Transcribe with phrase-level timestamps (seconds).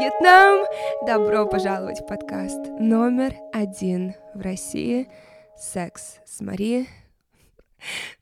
[0.00, 0.64] Вьетнам!
[1.06, 5.10] Добро пожаловать в подкаст номер один в России
[5.58, 6.88] «Секс с Мари».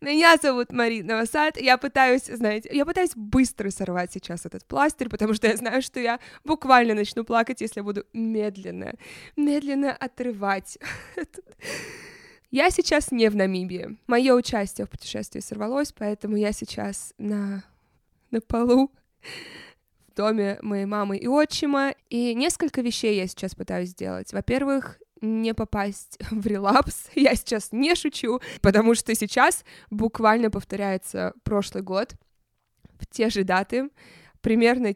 [0.00, 5.34] Меня зовут Марина Васад, я пытаюсь, знаете, я пытаюсь быстро сорвать сейчас этот пластырь, потому
[5.34, 8.95] что я знаю, что я буквально начну плакать, если буду медленно,
[9.36, 10.79] медленно отрывать
[12.50, 13.96] я сейчас не в Намибии.
[14.08, 17.62] Мое участие в путешествии сорвалось, поэтому я сейчас на,
[18.32, 18.90] на полу
[20.18, 21.95] доме моей мамы и отчима.
[22.11, 24.32] И несколько вещей я сейчас пытаюсь сделать.
[24.32, 27.09] Во-первых, не попасть в релапс.
[27.14, 32.14] Я сейчас не шучу, потому что сейчас буквально повторяется прошлый год
[32.98, 33.91] в те же даты,
[34.41, 34.95] примерно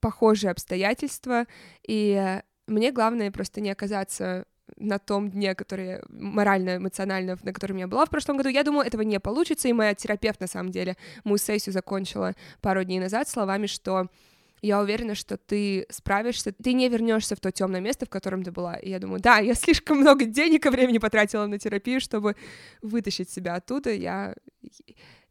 [0.00, 1.46] похожие обстоятельства,
[1.86, 4.46] и мне главное просто не оказаться
[4.76, 8.48] на том дне, который морально-эмоционально, на котором я была в прошлом году.
[8.48, 12.82] Я думаю, этого не получится, и моя терапевт, на самом деле, мою сессию закончила пару
[12.84, 14.08] дней назад словами, что
[14.62, 18.52] я уверена, что ты справишься, ты не вернешься в то темное место, в котором ты
[18.52, 18.76] была.
[18.76, 22.36] И я думаю, да, я слишком много денег и времени потратила на терапию, чтобы
[22.80, 23.92] вытащить себя оттуда.
[23.92, 24.34] Я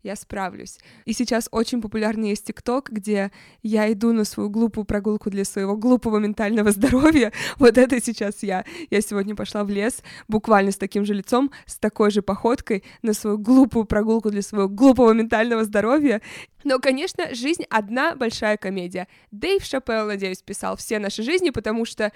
[0.03, 0.79] я справлюсь.
[1.05, 5.75] И сейчас очень популярный есть ТикТок, где я иду на свою глупую прогулку для своего
[5.75, 7.31] глупого ментального здоровья.
[7.57, 8.65] Вот это сейчас я.
[8.89, 13.13] Я сегодня пошла в лес буквально с таким же лицом, с такой же походкой на
[13.13, 16.21] свою глупую прогулку для своего глупого ментального здоровья.
[16.63, 19.07] Но, конечно, жизнь одна большая комедия.
[19.31, 22.11] Дэйв Шапелл, надеюсь, писал все наши жизни, потому что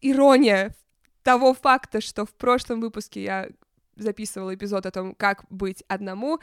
[0.00, 0.74] ирония
[1.22, 3.48] того факта, что в прошлом выпуске я
[3.96, 6.40] записывала эпизод о том, как быть одному,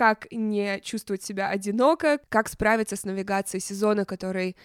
[0.00, 4.56] как не чувствовать себя одиноко, как справиться с навигацией сезона, который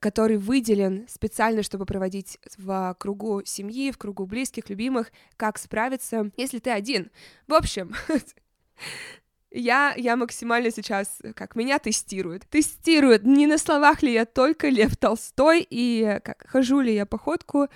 [0.00, 6.58] который выделен специально, чтобы проводить в кругу семьи, в кругу близких, любимых, как справиться, если
[6.58, 7.12] ты один.
[7.46, 7.94] В общем,
[9.52, 12.42] я, я максимально сейчас, как меня тестируют.
[12.48, 17.68] Тестируют, не на словах ли я только Лев Толстой, и как хожу ли я походку,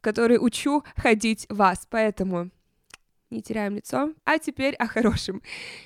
[0.00, 1.88] который учу ходить вас.
[1.90, 2.50] Поэтому
[3.34, 4.14] не теряем лицо.
[4.24, 5.42] А теперь о хорошем.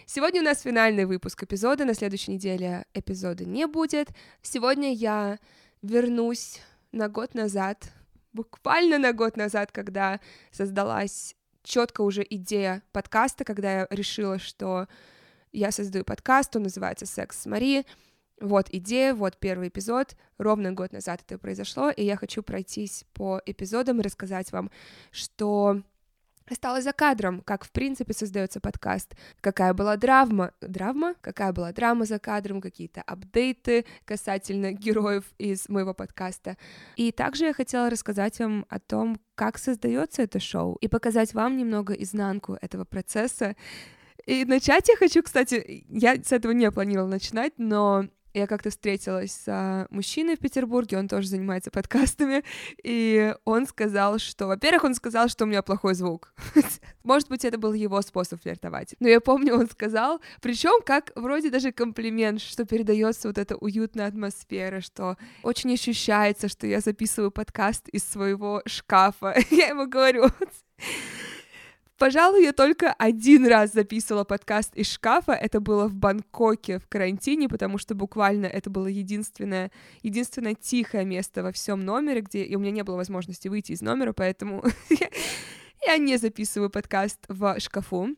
[0.06, 4.10] Сегодня у нас финальный выпуск эпизода, на следующей неделе эпизода не будет.
[4.42, 5.38] Сегодня я
[5.82, 6.60] вернусь
[6.92, 7.90] на год назад,
[8.32, 10.20] буквально на год назад, когда
[10.52, 14.86] создалась четко уже идея подкаста, когда я решила, что
[15.52, 17.84] я создаю подкаст, он называется «Секс с Мари»,
[18.40, 23.42] вот идея, вот первый эпизод, ровно год назад это произошло, и я хочу пройтись по
[23.44, 24.70] эпизодам и рассказать вам,
[25.10, 25.82] что
[26.50, 32.04] осталось за кадром, как в принципе создается подкаст, какая была драма, драма, какая была драма
[32.04, 36.56] за кадром, какие-то апдейты касательно героев из моего подкаста.
[36.96, 41.56] И также я хотела рассказать вам о том, как создается это шоу, и показать вам
[41.56, 43.56] немного изнанку этого процесса.
[44.26, 49.32] И начать я хочу, кстати, я с этого не планировала начинать, но я как-то встретилась
[49.32, 52.44] с мужчиной в Петербурге, он тоже занимается подкастами,
[52.82, 56.32] и он сказал, что, во-первых, он сказал, что у меня плохой звук.
[57.04, 58.94] Может быть, это был его способ флиртовать.
[59.00, 64.06] Но я помню, он сказал, причем как вроде даже комплимент, что передается вот эта уютная
[64.08, 69.34] атмосфера, что очень ощущается, что я записываю подкаст из своего шкафа.
[69.50, 70.26] Я ему говорю,
[71.98, 75.32] Пожалуй, я только один раз записывала подкаст из шкафа.
[75.32, 79.72] Это было в Бангкоке в карантине, потому что буквально это было единственное,
[80.04, 83.82] единственное тихое место во всем номере, где и у меня не было возможности выйти из
[83.82, 84.62] номера, поэтому
[85.86, 88.10] я не записываю подкаст в шкафу.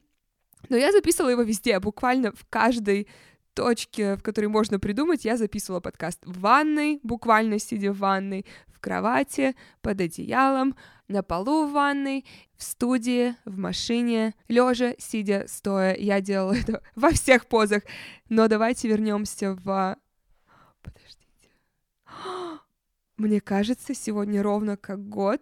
[0.68, 3.08] Но я записывала его везде, буквально в каждой
[3.54, 8.78] точке, в которой можно придумать, я записывала подкаст в ванной, буквально сидя в ванной, в
[8.78, 10.76] кровати, под одеялом,
[11.08, 12.26] на полу в ванной,
[12.60, 15.96] в студии, в машине, лежа, сидя, стоя.
[15.96, 17.82] Я делала это во всех позах.
[18.28, 19.96] Но давайте вернемся в...
[20.82, 21.48] Подождите.
[23.16, 25.40] Мне кажется, сегодня ровно как год,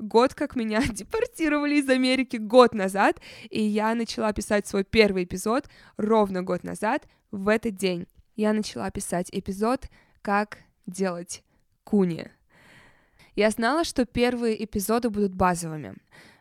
[0.00, 5.68] год, как меня депортировали из Америки год назад, и я начала писать свой первый эпизод
[5.96, 8.06] ровно год назад, в этот день.
[8.34, 9.88] Я начала писать эпизод
[10.22, 11.44] «Как делать
[11.84, 12.30] куни».
[13.36, 15.94] Я знала, что первые эпизоды будут базовыми.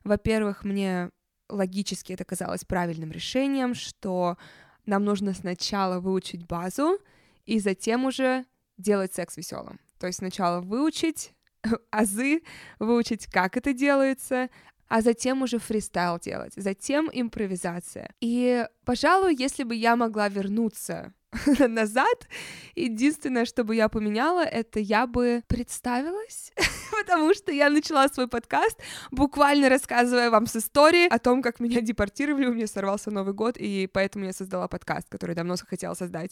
[0.06, 1.10] Во-первых, мне
[1.50, 4.38] логически это казалось правильным решением, что
[4.86, 6.98] нам нужно сначала выучить базу
[7.46, 8.46] и затем уже
[8.78, 9.78] делать секс веселым.
[10.00, 11.34] То есть сначала выучить
[11.92, 12.44] азы,
[12.80, 14.50] выучить, как это делается,
[14.88, 18.10] а затем уже фристайл делать, затем импровизация.
[18.22, 21.14] И, пожалуй, если бы я могла вернуться
[21.68, 22.28] назад.
[22.76, 26.52] Единственное, что бы я поменяла, это я бы представилась,
[26.92, 28.80] потому что я начала свой подкаст,
[29.12, 33.58] буквально рассказывая вам с истории о том, как меня депортировали, у меня сорвался Новый год,
[33.58, 36.32] и поэтому я создала подкаст, который давно хотела создать.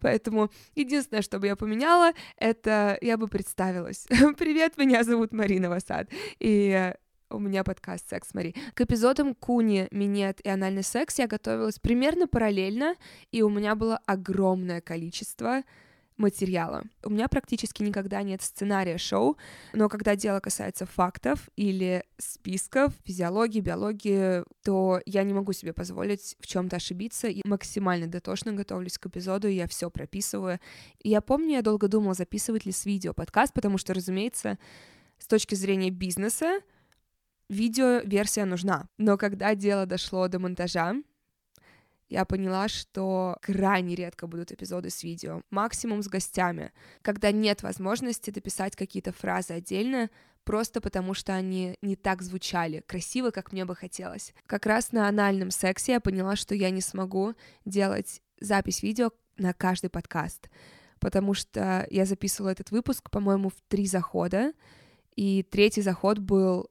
[0.00, 4.06] Поэтому единственное, что бы я поменяла, это я бы представилась.
[4.38, 6.08] Привет, меня зовут Марина Васад,
[6.40, 6.94] и
[7.34, 8.54] у меня подкаст «Секс Мари».
[8.74, 12.94] К эпизодам Куни, Минет и анальный секс я готовилась примерно параллельно,
[13.32, 15.62] и у меня было огромное количество
[16.16, 16.84] материала.
[17.02, 19.36] У меня практически никогда нет сценария шоу,
[19.72, 26.36] но когда дело касается фактов или списков, физиологии, биологии, то я не могу себе позволить
[26.38, 30.60] в чем-то ошибиться и максимально дотошно готовлюсь к эпизоду, я все прописываю.
[31.02, 34.58] И я помню, я долго думала, записывать ли с видео подкаст, потому что, разумеется,
[35.18, 36.60] с точки зрения бизнеса,
[37.48, 38.88] видео-версия нужна.
[38.98, 40.94] Но когда дело дошло до монтажа,
[42.08, 48.30] я поняла, что крайне редко будут эпизоды с видео, максимум с гостями, когда нет возможности
[48.30, 50.10] дописать какие-то фразы отдельно,
[50.44, 54.34] просто потому что они не так звучали красиво, как мне бы хотелось.
[54.46, 59.52] Как раз на анальном сексе я поняла, что я не смогу делать запись видео на
[59.52, 60.50] каждый подкаст,
[61.00, 64.52] потому что я записывала этот выпуск, по-моему, в три захода,
[65.16, 66.70] и третий заход был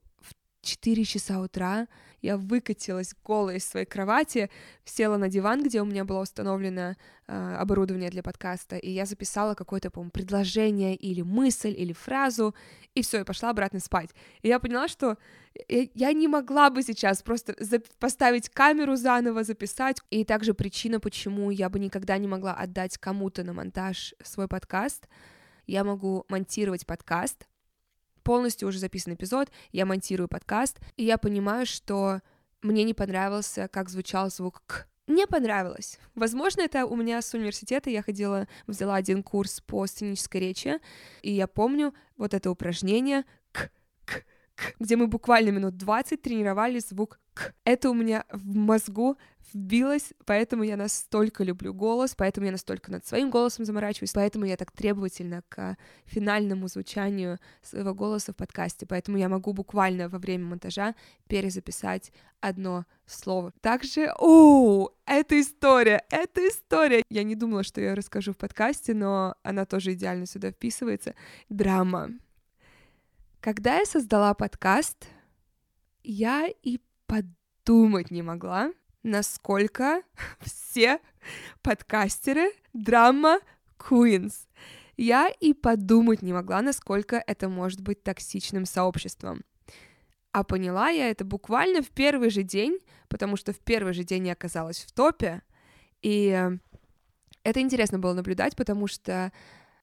[0.64, 1.88] 4 часа утра
[2.22, 4.50] я выкатилась голая из своей кровати,
[4.86, 6.96] села на диван, где у меня было установлено
[7.28, 12.56] э, оборудование для подкаста, и я записала какое-то, по-моему, предложение или мысль, или фразу,
[12.96, 14.12] и все, и пошла обратно спать.
[14.42, 15.18] И я поняла, что
[15.68, 17.56] я, я не могла бы сейчас просто
[18.00, 20.00] поставить камеру заново, записать.
[20.10, 25.10] И также причина, почему я бы никогда не могла отдать кому-то на монтаж свой подкаст,
[25.68, 27.48] я могу монтировать подкаст,
[28.24, 32.22] полностью уже записан эпизод, я монтирую подкаст, и я понимаю, что
[32.62, 34.88] мне не понравился, как звучал звук «к».
[35.06, 36.00] Не понравилось.
[36.16, 40.80] Возможно, это у меня с университета, я ходила, взяла один курс по сценической речи,
[41.22, 43.70] и я помню вот это упражнение «к»,
[44.56, 47.54] «к», где мы буквально минут 20 тренировали звук «к».
[47.64, 49.18] Это у меня в мозгу
[49.54, 54.58] вбилось, поэтому я настолько люблю голос, поэтому я настолько над своим голосом заморачиваюсь, поэтому я
[54.58, 60.46] так требовательна к финальному звучанию своего голоса в подкасте, поэтому я могу буквально во время
[60.46, 60.96] монтажа
[61.28, 62.12] перезаписать
[62.42, 63.54] одно слово.
[63.62, 67.04] Также, о, эта история, эта история.
[67.10, 71.16] Я не думала, что я расскажу в подкасте, но она тоже идеально сюда вписывается.
[71.50, 72.12] Драма.
[73.44, 75.10] Когда я создала подкаст,
[76.02, 78.72] я и подумать не могла,
[79.04, 80.02] насколько
[80.40, 81.02] все
[81.62, 83.42] подкастеры драма
[83.78, 84.48] Queens.
[84.96, 89.42] Я и подумать не могла, насколько это может быть токсичным сообществом.
[90.32, 92.80] А поняла я это буквально в первый же день,
[93.10, 95.42] потому что в первый же день я оказалась в топе,
[96.02, 96.50] и
[97.44, 99.34] это интересно было наблюдать, потому что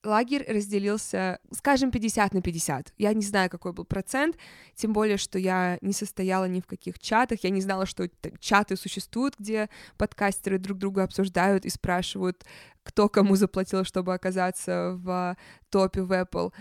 [0.04, 2.94] лагерь разделился, скажем, 50 на 50.
[2.98, 4.36] Я не знаю, какой был процент,
[4.74, 8.08] тем более, что я не состояла ни в каких чатах, я не знала, что
[8.38, 12.44] чаты существуют, где подкастеры друг друга обсуждают и спрашивают,
[12.82, 15.36] кто кому заплатил, чтобы оказаться в
[15.68, 16.52] топе в Apple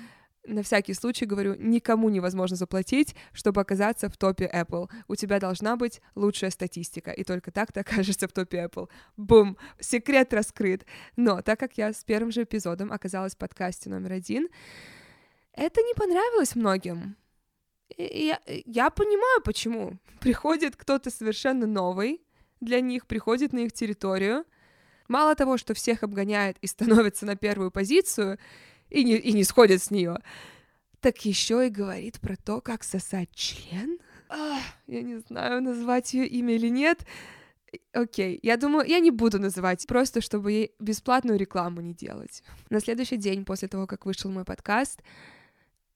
[0.50, 4.90] на всякий случай говорю, никому невозможно заплатить, чтобы оказаться в топе Apple.
[5.08, 8.90] У тебя должна быть лучшая статистика, и только так ты окажешься в топе Apple.
[9.18, 9.58] Бум!
[9.80, 10.86] Секрет раскрыт.
[11.16, 14.48] Но так как я с первым же эпизодом оказалась в подкасте номер один,
[15.54, 17.16] это не понравилось многим.
[17.98, 19.98] И я, я понимаю, почему.
[20.20, 22.22] Приходит кто-то совершенно новый,
[22.62, 24.46] для них приходит на их территорию,
[25.08, 28.38] мало того, что всех обгоняет и становится на первую позицию,
[28.90, 30.18] и не, и не сходит с нее.
[31.00, 34.00] Так еще и говорит про то, как сосать член.
[34.30, 37.06] Ах, я не знаю, назвать ее имя или нет.
[37.94, 42.44] Окей, я думаю, я не буду называть, просто чтобы ей бесплатную рекламу не делать.
[42.70, 45.02] На следующий день после того, как вышел мой подкаст,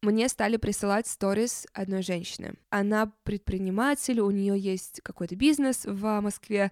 [0.01, 2.55] мне стали присылать сторис одной женщины.
[2.69, 6.71] Она предприниматель, у нее есть какой-то бизнес в Москве,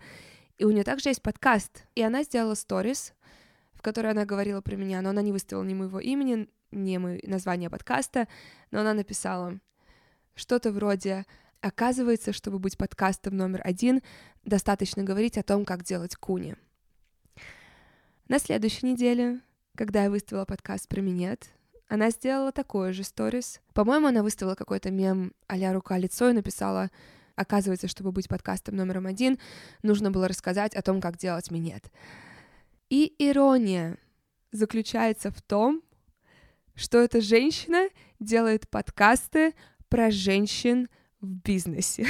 [0.58, 1.86] и у нее также есть подкаст.
[1.96, 3.14] И она сделала сторис,
[3.82, 7.20] в которой она говорила про меня, но она не выставила ни моего имени, ни мое
[7.24, 8.28] название подкаста,
[8.70, 9.60] но она написала
[10.36, 11.26] что-то вроде
[11.62, 14.04] «Оказывается, чтобы быть подкастом номер один,
[14.46, 16.58] достаточно говорить о том, как делать куни».
[18.28, 19.40] На следующей неделе,
[19.76, 21.50] когда я выставила подкаст про минет,
[21.88, 23.62] она сделала такое же сторис.
[23.74, 26.92] По-моему, она выставила какой-то мем а-ля рука-лицо и написала
[27.36, 29.40] Оказывается, чтобы быть подкастом номером один,
[29.82, 31.90] нужно было рассказать о том, как делать минет.
[32.92, 33.98] И ирония
[34.52, 35.82] заключается в том,
[36.76, 37.88] что эта женщина
[38.20, 39.54] делает подкасты
[39.88, 40.90] про женщин
[41.22, 42.06] в бизнесе.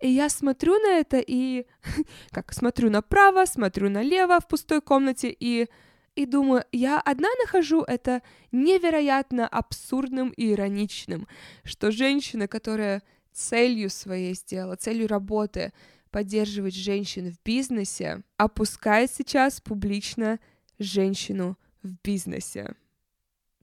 [0.00, 1.66] И я смотрю на это и
[2.30, 5.68] как смотрю направо, смотрю налево в пустой комнате и
[6.14, 11.26] и думаю, я одна нахожу это невероятно абсурдным и ироничным,
[11.64, 15.72] что женщина, которая целью своей сделала, целью работы
[16.12, 20.38] поддерживать женщин в бизнесе, опускает сейчас публично
[20.78, 22.74] женщину в бизнесе.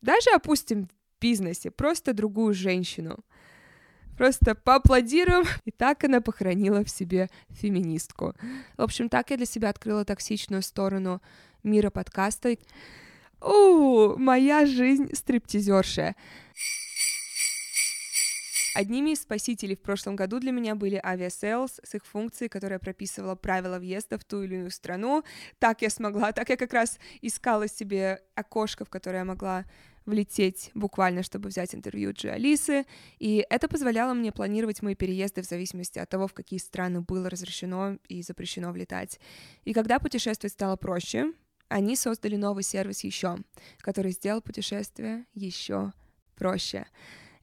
[0.01, 3.19] Даже опустим в бизнесе, просто другую женщину.
[4.17, 5.45] Просто поаплодируем.
[5.63, 8.33] И так она похоронила в себе феминистку.
[8.75, 11.21] В общем, так я для себя открыла токсичную сторону
[11.63, 12.57] мира подкаста.
[13.41, 16.15] У, моя жизнь стриптизерша.
[18.79, 23.35] Одними из спасителей в прошлом году для меня были Aviasales с их функцией, которая прописывала
[23.35, 25.25] правила въезда в ту или иную страну.
[25.59, 29.65] Так я смогла, так я как раз искала себе окошко, в которое я могла
[30.05, 32.85] влететь буквально, чтобы взять интервью Джи Алисы,
[33.17, 37.29] и это позволяло мне планировать мои переезды в зависимости от того, в какие страны было
[37.29, 39.19] разрешено и запрещено влетать.
[39.65, 41.33] И когда путешествовать стало проще,
[41.67, 43.39] они создали новый сервис еще,
[43.79, 45.91] который сделал путешествие еще
[46.37, 46.85] проще.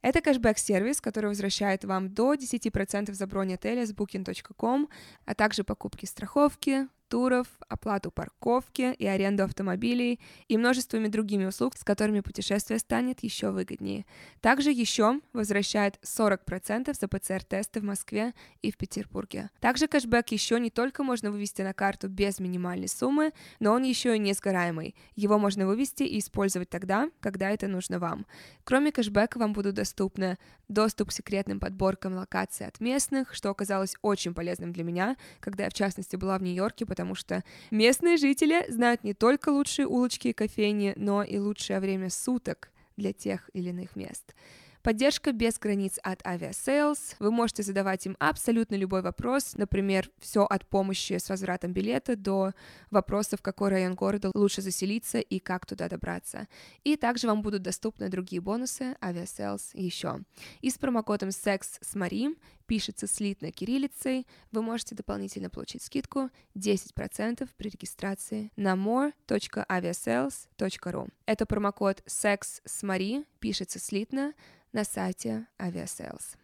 [0.07, 4.87] Это кэшбэк-сервис, который возвращает вам до 10% за бронь отеля с booking.com,
[5.25, 11.83] а также покупки страховки, туров, оплату парковки и аренду автомобилей и множествами другими услуг, с
[11.83, 14.05] которыми путешествие станет еще выгоднее.
[14.41, 19.49] Также еще возвращает 40% за ПЦР-тесты в Москве и в Петербурге.
[19.59, 24.15] Также кэшбэк еще не только можно вывести на карту без минимальной суммы, но он еще
[24.15, 24.95] и несгораемый.
[25.15, 28.25] Его можно вывести и использовать тогда, когда это нужно вам.
[28.63, 30.37] Кроме кэшбэка вам будут доступны
[30.67, 35.69] доступ к секретным подборкам локаций от местных, что оказалось очень полезным для меня, когда я
[35.69, 40.33] в частности была в Нью-Йорке, потому что местные жители знают не только лучшие улочки и
[40.33, 44.33] кофейни, но и лучшее время суток для тех или иных мест.
[44.81, 47.15] Поддержка без границ от Aviasales.
[47.19, 52.53] Вы можете задавать им абсолютно любой вопрос, например, все от помощи с возвратом билета до
[52.89, 56.47] вопросов, в какой район города лучше заселиться и как туда добраться.
[56.83, 60.21] И также вам будут доступны другие бонусы Aviasales еще.
[60.61, 62.29] И с промокодом SEX с Мари
[62.67, 71.09] пишется слитно кириллицей, вы можете дополнительно получить скидку 10% при регистрации на more.aviasales.ru.
[71.25, 74.33] Это промокод SEX с Мари, пишется слитно,
[74.73, 76.35] на сайте Aviasales.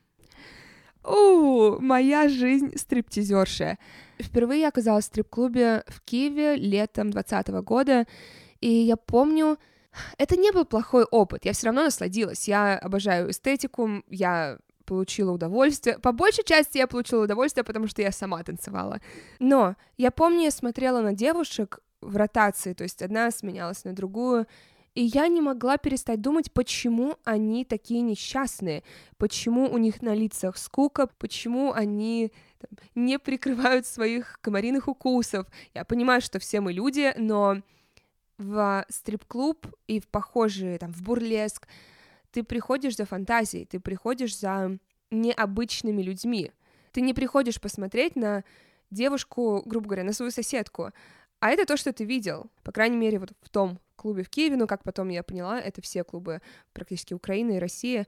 [1.05, 3.77] У, моя жизнь стриптизерша.
[4.19, 8.07] Впервые я оказалась в стрип-клубе в Киеве летом 2020 года,
[8.61, 9.57] и я помню,
[10.17, 12.47] это не был плохой опыт, я все равно насладилась.
[12.47, 14.59] Я обожаю эстетику, я
[14.93, 15.97] получила удовольствие.
[15.97, 18.99] По большей части я получила удовольствие, потому что я сама танцевала.
[19.39, 24.45] Но я помню, я смотрела на девушек в ротации, то есть одна сменялась на другую,
[24.93, 28.83] и я не могла перестать думать, почему они такие несчастные,
[29.17, 35.47] почему у них на лицах скука, почему они там, не прикрывают своих комариных укусов.
[35.73, 37.63] Я понимаю, что все мы люди, но
[38.37, 41.67] в стрип-клуб и в похожие, там, в бурлеск,
[42.33, 44.77] ты приходишь за фантазией, ты приходишь за
[45.11, 46.51] необычными людьми.
[46.91, 48.43] Ты не приходишь посмотреть на
[48.91, 50.91] девушку, грубо говоря, на свою соседку,
[51.39, 54.55] а это то, что ты видел, по крайней мере, вот в том клубе в Киеве,
[54.55, 56.41] ну, как потом я поняла, это все клубы
[56.73, 58.05] практически Украины и России.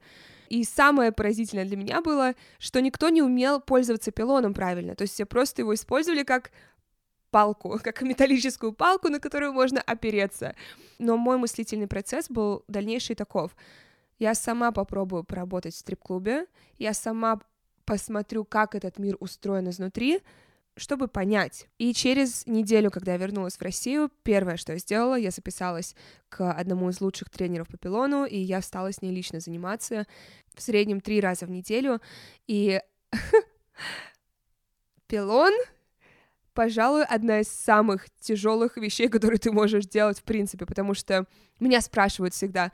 [0.48, 5.14] И самое поразительное для меня было, что никто не умел пользоваться пилоном правильно, то есть
[5.14, 6.50] все просто его использовали как
[7.30, 10.54] палку, как металлическую палку, на которую можно опереться.
[10.98, 13.54] Но мой мыслительный процесс был дальнейший таков.
[14.18, 16.46] Я сама попробую поработать в стрип-клубе,
[16.78, 17.40] я сама
[17.84, 20.20] посмотрю, как этот мир устроен изнутри,
[20.76, 21.68] чтобы понять.
[21.78, 25.94] И через неделю, когда я вернулась в Россию, первое, что я сделала, я записалась
[26.28, 30.06] к одному из лучших тренеров по пилону, и я стала с ней лично заниматься
[30.54, 32.00] в среднем три раза в неделю.
[32.46, 32.80] И
[35.06, 35.52] пилон
[36.56, 41.26] пожалуй, одна из самых тяжелых вещей, которые ты можешь делать в принципе, потому что
[41.60, 42.72] меня спрашивают всегда,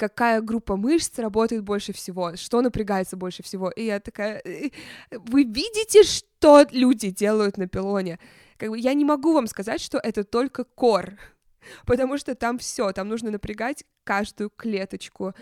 [0.00, 3.70] какая группа мышц работает больше всего, что напрягается больше всего.
[3.70, 4.70] И я такая, «Э,
[5.10, 8.18] вы видите, что люди делают на пилоне?
[8.56, 11.18] Как бы я не могу вам сказать, что это только кор,
[11.86, 15.34] потому что там все, там нужно напрягать каждую клеточку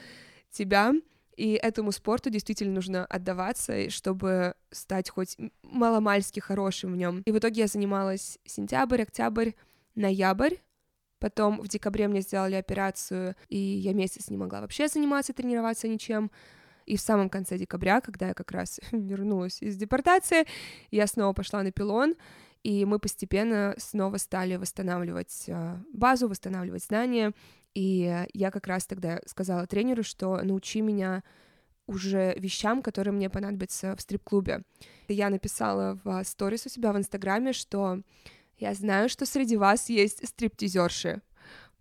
[0.50, 0.92] тебя,
[1.36, 7.22] и этому спорту действительно нужно отдаваться, чтобы стать хоть маломальски хорошим в нем.
[7.26, 9.52] И в итоге я занималась сентябрь, октябрь,
[9.94, 10.56] ноябрь,
[11.18, 16.30] Потом в декабре мне сделали операцию, и я месяц не могла вообще заниматься, тренироваться ничем.
[16.86, 20.46] И в самом конце декабря, когда я как раз вернулась из депортации,
[20.90, 22.14] я снова пошла на пилон,
[22.62, 27.32] и мы постепенно снова стали восстанавливать э, базу, восстанавливать знания.
[27.74, 31.22] И я как раз тогда сказала тренеру, что научи меня
[31.86, 34.62] уже вещам, которые мне понадобятся в стрип-клубе.
[35.08, 38.02] Я написала в сторис у себя в Инстаграме, что
[38.58, 41.22] я знаю, что среди вас есть стриптизерши.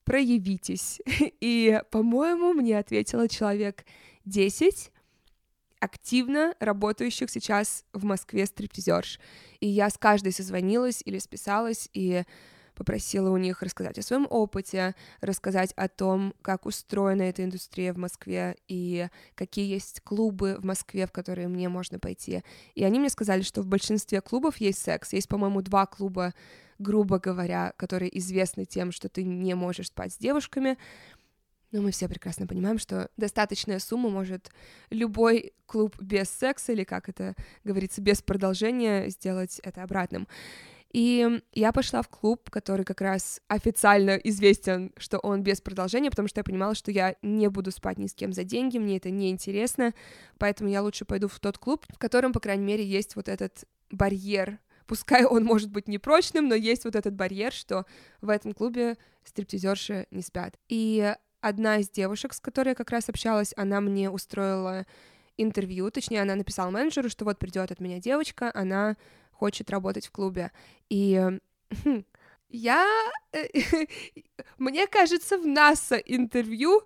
[0.03, 1.01] Проявитесь.
[1.41, 3.85] И, по-моему, мне ответило человек
[4.25, 4.91] 10
[5.79, 9.19] активно работающих сейчас в Москве стриптизерш.
[9.59, 12.23] И я с каждой созвонилась или списалась, и
[12.77, 17.97] попросила у них рассказать о своем опыте, рассказать о том, как устроена эта индустрия в
[17.97, 22.43] Москве и какие есть клубы в Москве, в которые мне можно пойти.
[22.75, 25.11] И они мне сказали, что в большинстве клубов есть секс.
[25.13, 26.35] Есть, по-моему, два клуба,
[26.79, 30.77] грубо говоря, которые известны тем, что ты не можешь спать с девушками.
[31.71, 34.51] Но мы все прекрасно понимаем, что достаточная сумма может
[34.89, 40.27] любой клуб без секса, или как это говорится, без продолжения, сделать это обратным.
[40.93, 46.29] И я пошла в клуб, который как раз официально известен, что он без продолжения, потому
[46.29, 49.09] что я понимала, что я не буду спать ни с кем за деньги, мне это
[49.09, 49.93] не интересно,
[50.37, 53.65] поэтому я лучше пойду в тот клуб, в котором, по крайней мере, есть вот этот
[53.91, 57.85] барьер пускай он может быть непрочным, но есть вот этот барьер, что
[58.21, 60.57] в этом клубе стриптизерши не спят.
[60.69, 64.85] И одна из девушек, с которой я как раз общалась, она мне устроила
[65.37, 68.97] интервью, точнее, она написала менеджеру, что вот придет от меня девочка, она
[69.31, 70.51] хочет работать в клубе.
[70.89, 71.21] И
[71.83, 72.03] хм,
[72.49, 72.87] я...
[73.33, 73.45] Э,
[74.57, 76.81] мне кажется, в НАСА интервью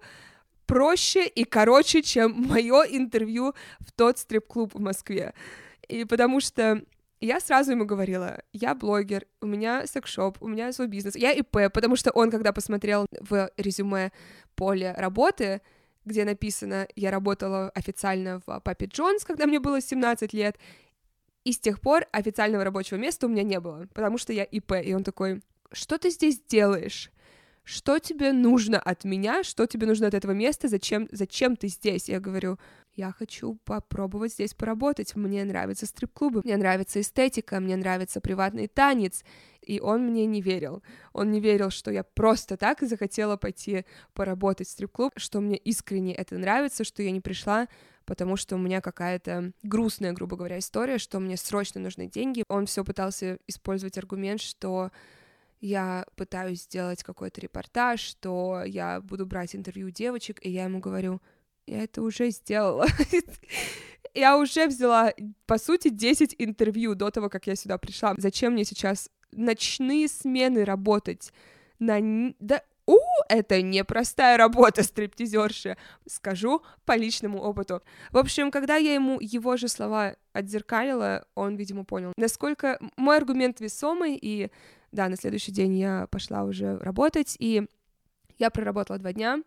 [0.65, 5.33] проще и короче, чем мое интервью в тот стрип-клуб в Москве.
[5.87, 6.83] И потому что
[7.21, 11.71] я сразу ему говорила, я блогер, у меня секшоп, у меня свой бизнес, я ИП,
[11.73, 14.11] потому что он, когда посмотрел в резюме
[14.55, 15.61] поле работы,
[16.03, 20.57] где написано, я работала официально в Папе Джонс, когда мне было 17 лет,
[21.43, 24.73] и с тех пор официального рабочего места у меня не было, потому что я ИП.
[24.83, 27.11] И он такой, что ты здесь делаешь?
[27.63, 29.43] Что тебе нужно от меня?
[29.43, 30.67] Что тебе нужно от этого места?
[30.67, 32.09] Зачем, зачем ты здесь?
[32.09, 32.57] Я говорю,
[32.95, 35.15] я хочу попробовать здесь поработать.
[35.15, 39.23] Мне нравятся стрип-клубы, мне нравится эстетика, мне нравится приватный танец.
[39.61, 40.81] И он мне не верил.
[41.13, 46.15] Он не верил, что я просто так захотела пойти поработать в стрип-клуб, что мне искренне
[46.15, 47.67] это нравится, что я не пришла
[48.03, 52.43] потому что у меня какая-то грустная, грубо говоря, история, что мне срочно нужны деньги.
[52.49, 54.91] Он все пытался использовать аргумент, что
[55.61, 61.21] я пытаюсь сделать какой-то репортаж, что я буду брать интервью девочек, и я ему говорю,
[61.67, 62.87] я это уже сделала.
[64.13, 65.13] я уже взяла,
[65.45, 68.15] по сути, 10 интервью до того, как я сюда пришла.
[68.17, 71.31] Зачем мне сейчас ночные смены работать?
[71.79, 72.33] На...
[72.39, 72.97] Да у,
[73.29, 77.83] это непростая работа стриптизерши, скажу по личному опыту.
[78.11, 83.59] В общем, когда я ему его же слова отзеркалила, он, видимо, понял, насколько мой аргумент
[83.61, 84.49] весомый, и
[84.91, 87.67] да, на следующий день я пошла уже работать, и
[88.37, 89.41] я проработала два дня,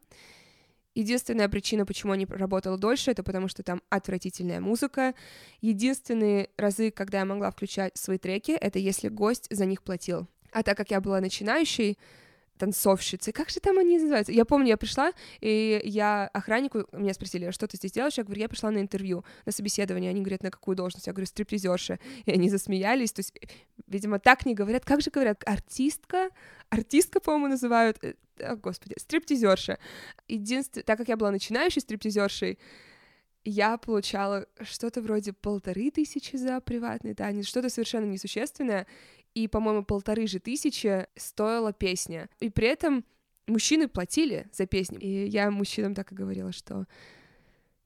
[0.94, 5.14] Единственная причина, почему я не работала дольше, это потому что там отвратительная музыка.
[5.60, 10.28] Единственные разы, когда я могла включать свои треки, это если гость за них платил.
[10.52, 11.98] А так как я была начинающей,
[12.58, 13.32] танцовщицы.
[13.32, 14.32] Как же там они называются?
[14.32, 18.14] Я помню, я пришла, и я охраннику, меня спросили, что ты здесь делаешь?
[18.16, 20.10] Я говорю, я пришла на интервью, на собеседование.
[20.10, 21.06] Они говорят, на какую должность?
[21.06, 21.98] Я говорю, стриптизерша.
[22.24, 23.12] И они засмеялись.
[23.12, 23.34] То есть,
[23.86, 24.84] видимо, так не говорят.
[24.84, 25.42] Как же говорят?
[25.46, 26.30] Артистка?
[26.70, 27.98] Артистка, по-моему, называют.
[28.02, 29.78] О, э, господи, стриптизерша.
[30.28, 32.58] Единственное, так как я была начинающей стриптизершей,
[33.44, 38.86] я получала что-то вроде полторы тысячи за приватный танец, что-то совершенно несущественное,
[39.34, 42.28] и, по-моему, полторы же тысячи стоила песня.
[42.40, 43.04] И при этом
[43.46, 44.98] мужчины платили за песню.
[45.00, 46.86] И я мужчинам так и говорила, что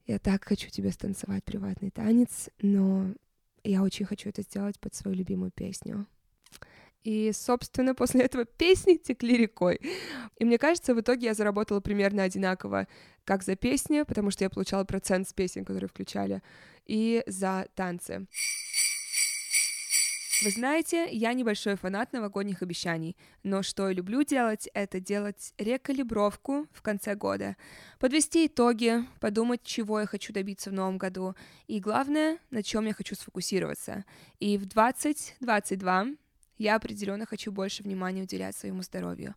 [0.05, 3.13] я так хочу тебе станцевать приватный танец, но
[3.63, 6.07] я очень хочу это сделать под свою любимую песню.
[7.03, 9.79] И, собственно, после этого песни текли рекой.
[10.37, 12.87] И мне кажется, в итоге я заработала примерно одинаково
[13.23, 16.41] как за песни, потому что я получала процент с песен, которые включали,
[16.85, 18.27] и за танцы.
[20.41, 26.65] Вы знаете, я небольшой фанат новогодних обещаний, но что я люблю делать, это делать рекалибровку
[26.71, 27.57] в конце года,
[27.99, 31.35] подвести итоги, подумать, чего я хочу добиться в новом году,
[31.67, 34.05] и главное, на чем я хочу сфокусироваться.
[34.39, 36.05] И в 2022
[36.57, 39.35] я определенно хочу больше внимания уделять своему здоровью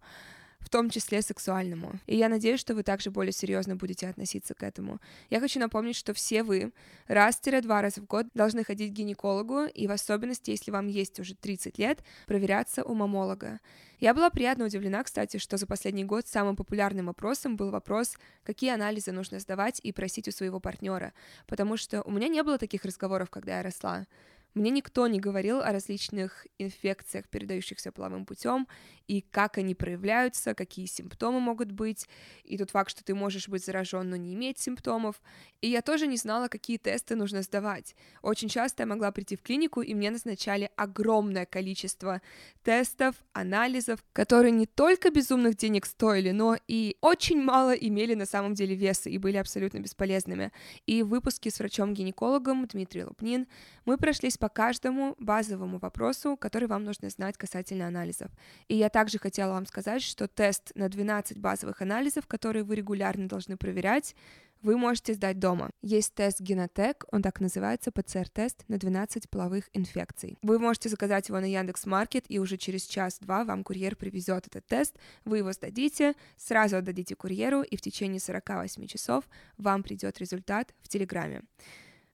[0.63, 1.93] в том числе сексуальному.
[2.07, 5.01] И я надеюсь, что вы также более серьезно будете относиться к этому.
[5.31, 6.73] Я хочу напомнить, что все вы
[7.09, 11.35] раз-два раза в год должны ходить к гинекологу, и в особенности, если вам есть уже
[11.35, 13.61] 30 лет, проверяться у мамолога.
[13.99, 18.71] Я была приятно удивлена, кстати, что за последний год самым популярным вопросом был вопрос, какие
[18.71, 21.13] анализы нужно сдавать и просить у своего партнера,
[21.47, 24.07] потому что у меня не было таких разговоров, когда я росла.
[24.55, 28.69] Мне никто не говорил о различных инфекциях, передающихся половым путем,
[29.07, 32.07] и как они проявляются, какие симптомы могут быть,
[32.45, 35.21] и тот факт, что ты можешь быть заражен, но не иметь симптомов.
[35.61, 37.95] И я тоже не знала, какие тесты нужно сдавать.
[38.21, 42.21] Очень часто я могла прийти в клинику, и мне назначали огромное количество
[42.63, 48.55] тестов, анализов, которые не только безумных денег стоили, но и очень мало имели на самом
[48.55, 50.53] деле веса и были абсолютно бесполезными.
[50.87, 53.47] И в выпуске с врачом-гинекологом Дмитрием Лупнин
[53.85, 58.29] мы прошлись по каждому базовому вопросу, который вам нужно знать касательно анализов.
[58.67, 63.29] И я также хотела вам сказать, что тест на 12 базовых анализов, которые вы регулярно
[63.29, 64.17] должны проверять,
[64.61, 65.71] вы можете сдать дома.
[65.81, 70.37] Есть тест Генотек, он так называется, ПЦР-тест на 12 половых инфекций.
[70.43, 74.67] Вы можете заказать его на Яндекс Маркет, и уже через час-два вам курьер привезет этот
[74.67, 79.23] тест, вы его сдадите, сразу отдадите курьеру, и в течение 48 часов
[79.57, 81.43] вам придет результат в Телеграме.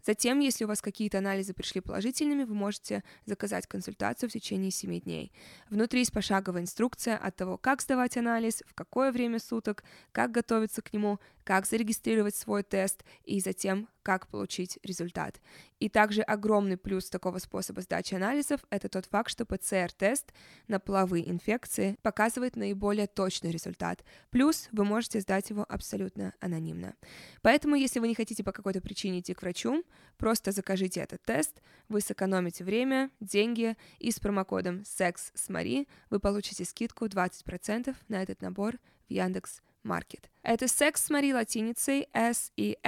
[0.04, 5.00] Затем, если у вас какие-то анализы пришли положительными, вы можете заказать консультацию в течение 7
[5.00, 5.32] дней.
[5.70, 10.82] Внутри есть пошаговая инструкция от того, как сдавать анализ, в какое время суток, как готовиться
[10.82, 15.40] к нему, как зарегистрировать свой тест и затем как получить результат.
[15.78, 20.34] И также огромный плюс такого способа сдачи анализов— это тот факт, что ПЦР-тест
[20.66, 24.04] на половые инфекции показывает наиболее точный результат.
[24.28, 26.94] Плюс вы можете сдать его абсолютно анонимно.
[27.40, 29.84] Поэтому, если вы не хотите по какой-то причине идти к врачу,
[30.18, 36.20] просто закажите этот тест, вы сэкономите время, деньги, и с промокодом «Секс с Мари» вы
[36.20, 38.76] получите скидку 20% на этот набор
[39.08, 40.24] в Яндекс Market.
[40.42, 42.78] Это секс с Мари латиницей S-E-X-S-M-A-R-I.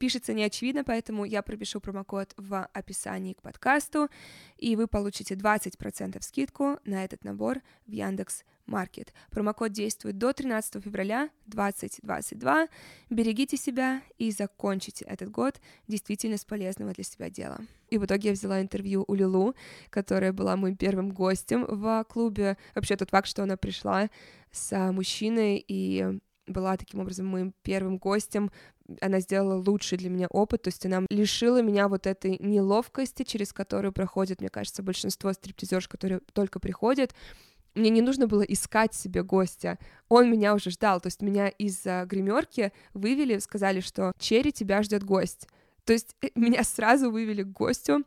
[0.00, 4.08] Пишется неочевидно, поэтому я пропишу промокод в описании к подкасту,
[4.56, 9.12] и вы получите 20% скидку на этот набор в Яндекс Маркет.
[9.30, 12.68] Промокод действует до 13 февраля 2022.
[13.10, 17.60] Берегите себя и закончите этот год действительно с полезного для себя дела.
[17.90, 19.54] И в итоге я взяла интервью у Лилу,
[19.90, 22.56] которая была моим первым гостем в клубе.
[22.74, 24.08] Вообще тот факт, что она пришла
[24.50, 26.18] с мужчиной и
[26.50, 28.50] была таким образом моим первым гостем,
[29.00, 33.52] она сделала лучший для меня опыт, то есть она лишила меня вот этой неловкости, через
[33.52, 37.14] которую проходит, мне кажется, большинство стриптизерш, которые только приходят,
[37.74, 41.82] мне не нужно было искать себе гостя, он меня уже ждал, то есть меня из
[41.84, 45.46] гримерки вывели, сказали, что Черри, тебя ждет гость.
[45.84, 48.04] То есть э, меня сразу вывели к гостю,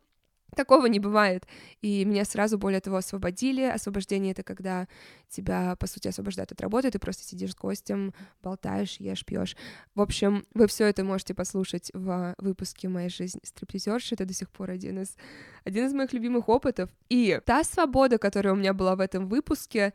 [0.56, 1.48] Такого не бывает.
[1.82, 3.63] И меня сразу, более того, освободили.
[3.63, 4.88] Освобождение— это когда
[5.30, 9.56] тебя, по сути, освобождают от работы, ты просто сидишь с гостем, болтаешь, ешь, пьешь.
[9.96, 14.16] В общем, вы все это можете послушать в выпуске «Моя жизнь стриптизерши».
[14.16, 15.16] Это до сих пор один из,
[15.63, 16.89] один из моих любимых опытов.
[17.10, 19.94] И та свобода, которая у меня была в этом выпуске,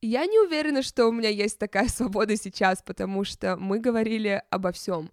[0.00, 4.72] я не уверена, что у меня есть такая свобода сейчас, потому что мы говорили обо
[4.72, 5.10] всем.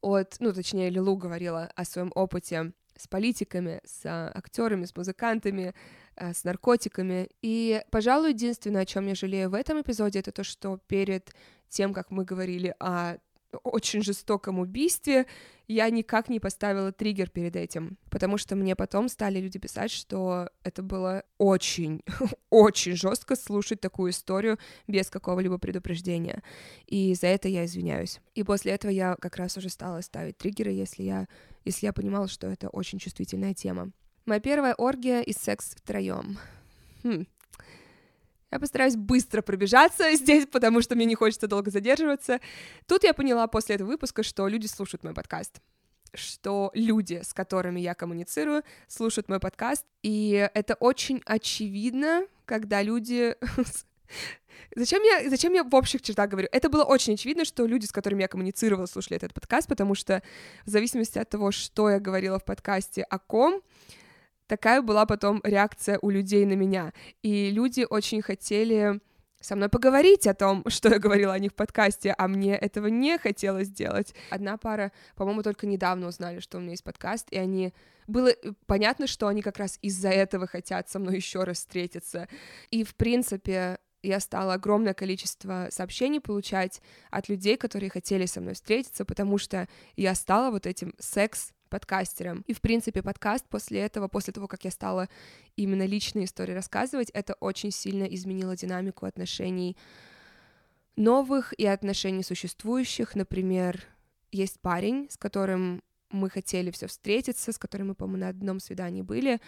[0.00, 5.74] От, ну, точнее, Лилу говорила о своем опыте с политиками, с а, актерами, с музыкантами,
[6.16, 7.28] а, с наркотиками.
[7.42, 11.34] И, пожалуй, единственное, о чем я жалею в этом эпизоде, это то, что перед
[11.68, 13.16] тем, как мы говорили о
[13.62, 15.26] очень жестоком убийстве,
[15.68, 20.48] я никак не поставила триггер перед этим, потому что мне потом стали люди писать, что
[20.62, 22.02] это было очень,
[22.50, 26.42] очень жестко слушать такую историю без какого-либо предупреждения.
[26.86, 28.20] И за это я извиняюсь.
[28.34, 31.26] И после этого я как раз уже стала ставить триггеры, если я,
[31.66, 33.90] если я понимала, что это очень чувствительная тема.
[34.24, 36.38] Моя первая оргия и секс втроем.
[37.04, 37.26] Хм.
[38.50, 42.40] Я постараюсь быстро пробежаться здесь, потому что мне не хочется долго задерживаться.
[42.86, 45.60] Тут я поняла после этого выпуска, что люди слушают мой подкаст
[46.14, 53.36] что люди, с которыми я коммуницирую, слушают мой подкаст, и это очень очевидно, когда люди
[54.74, 56.48] Зачем я, зачем я в общих чертах говорю?
[56.52, 60.22] Это было очень очевидно, что люди, с которыми я коммуницировала, слушали этот подкаст, потому что
[60.66, 63.62] в зависимости от того, что я говорила в подкасте о ком,
[64.46, 66.92] такая была потом реакция у людей на меня.
[67.22, 69.00] И люди очень хотели
[69.40, 72.88] со мной поговорить о том, что я говорила о них в подкасте, а мне этого
[72.88, 74.14] не хотелось делать.
[74.30, 77.72] Одна пара, по-моему, только недавно узнали, что у меня есть подкаст, и они...
[78.08, 78.30] Было
[78.66, 82.28] понятно, что они как раз из-за этого хотят со мной еще раз встретиться.
[82.70, 88.54] И, в принципе, я стала огромное количество сообщений получать от людей, которые хотели со мной
[88.54, 92.44] встретиться, потому что я стала вот этим секс подкастером.
[92.46, 95.08] И, в принципе, подкаст после этого, после того, как я стала
[95.56, 99.76] именно личные истории рассказывать, это очень сильно изменило динамику отношений
[100.94, 103.16] новых и отношений существующих.
[103.16, 103.82] Например,
[104.30, 109.02] есть парень, с которым мы хотели все встретиться, с которым мы, по-моему, на одном свидании
[109.02, 109.40] были,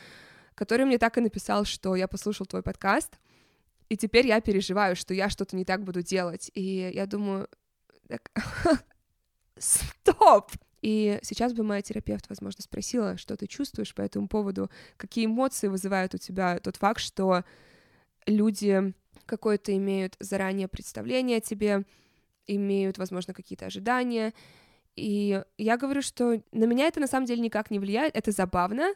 [0.54, 3.18] который мне так и написал, что я послушал твой подкаст,
[3.88, 6.50] и теперь я переживаю, что я что-то не так буду делать.
[6.54, 7.48] И я думаю,
[8.06, 8.30] так...
[9.58, 10.52] стоп!
[10.80, 15.66] И сейчас бы моя терапевт, возможно, спросила, что ты чувствуешь по этому поводу, какие эмоции
[15.66, 17.44] вызывают у тебя тот факт, что
[18.26, 18.92] люди
[19.26, 21.84] какое-то имеют заранее представление о тебе,
[22.46, 24.32] имеют, возможно, какие-то ожидания.
[24.96, 28.94] И я говорю, что на меня это на самом деле никак не влияет, это забавно.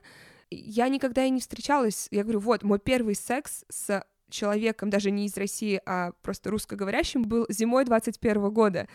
[0.50, 2.08] Я никогда и не встречалась.
[2.10, 7.22] Я говорю, вот, мой первый секс с человеком, даже не из России, а просто русскоговорящим,
[7.22, 8.88] был зимой 21 года.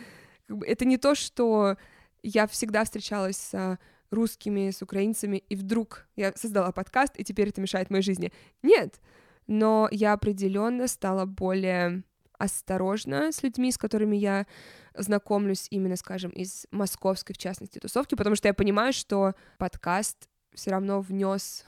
[0.65, 1.77] Это не то, что
[2.21, 3.79] я всегда встречалась с
[4.11, 8.31] русскими, с украинцами, и вдруг я создала подкаст, и теперь это мешает моей жизни.
[8.63, 8.99] Нет,
[9.47, 12.03] но я определенно стала более
[12.37, 14.45] осторожна с людьми, с которыми я
[14.93, 20.71] знакомлюсь именно, скажем, из московской, в частности, тусовки, потому что я понимаю, что подкаст все
[20.71, 21.65] равно внес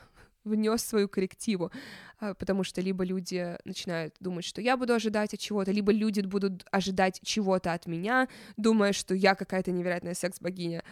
[0.50, 1.72] внес свою коррективу,
[2.20, 6.22] а, потому что либо люди начинают думать, что я буду ожидать от чего-то, либо люди
[6.22, 10.84] будут ожидать чего-то от меня, думая, что я какая-то невероятная секс-богиня.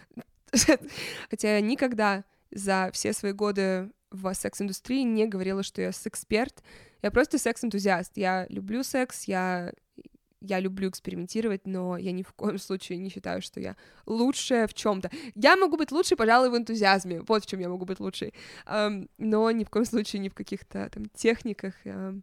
[1.30, 6.63] Хотя я никогда за все свои годы в секс-индустрии не говорила, что я секс-эксперт,
[7.02, 9.74] я просто секс-энтузиаст, я люблю секс, я
[10.41, 14.73] я люблю экспериментировать, но я ни в коем случае не считаю, что я лучшая в
[14.73, 15.10] чем-то.
[15.36, 17.21] Я могу быть лучшей, пожалуй, в энтузиазме.
[17.21, 18.34] Вот в чем я могу быть лучшей.
[18.65, 21.73] Um, но ни в коем случае не в каких-то там техниках.
[21.86, 22.21] Um,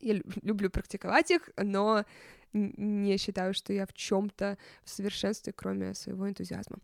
[0.00, 2.04] я люблю практиковать их, но
[2.52, 6.78] не считаю, что я в чем-то в совершенстве, кроме своего энтузиазма.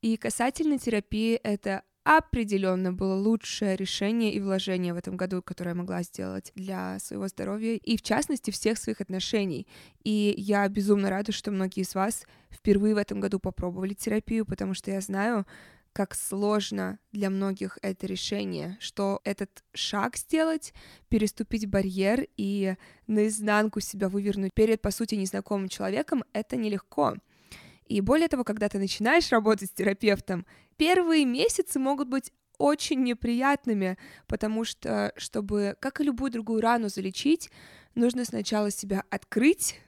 [0.00, 5.76] И касательно терапии, это определенно было лучшее решение и вложение в этом году, которое я
[5.76, 9.66] могла сделать для своего здоровья и, в частности, всех своих отношений.
[10.02, 14.74] И я безумно рада, что многие из вас впервые в этом году попробовали терапию, потому
[14.74, 15.46] что я знаю,
[15.92, 20.72] как сложно для многих это решение, что этот шаг сделать,
[21.08, 27.16] переступить барьер и наизнанку себя вывернуть перед, по сути, незнакомым человеком, это нелегко.
[27.86, 30.46] И более того, когда ты начинаешь работать с терапевтом,
[30.82, 37.52] первые месяцы могут быть очень неприятными, потому что, чтобы, как и любую другую рану залечить,
[37.94, 39.78] нужно сначала себя открыть,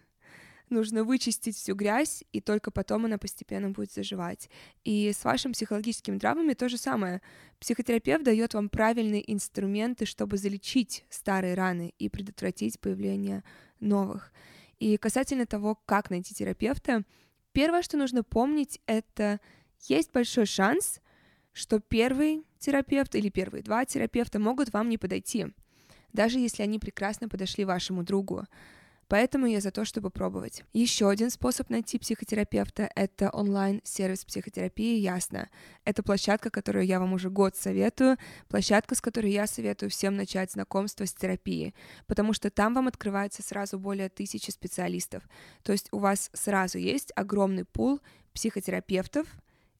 [0.70, 4.48] нужно вычистить всю грязь, и только потом она постепенно будет заживать.
[4.84, 7.22] И с вашими психологическими травмами то же самое.
[7.58, 13.42] Психотерапевт дает вам правильные инструменты, чтобы залечить старые раны и предотвратить появление
[13.80, 14.32] новых.
[14.78, 17.02] И касательно того, как найти терапевта,
[17.54, 19.40] Первое, что нужно помнить, это
[19.88, 21.00] есть большой шанс,
[21.52, 25.46] что первый терапевт или первые два терапевта могут вам не подойти,
[26.12, 28.46] даже если они прекрасно подошли вашему другу.
[29.08, 30.64] Поэтому я за то, чтобы пробовать.
[30.72, 35.50] Еще один способ найти психотерапевта— это онлайн-сервис психотерапии «Ясно».
[35.84, 38.16] Это площадка, которую я вам уже год советую,
[38.48, 41.74] площадка, с которой я советую всем начать знакомство с терапией,
[42.06, 45.22] потому что там вам открывается сразу более тысячи специалистов.
[45.62, 48.00] То есть у вас сразу есть огромный пул
[48.32, 49.26] психотерапевтов,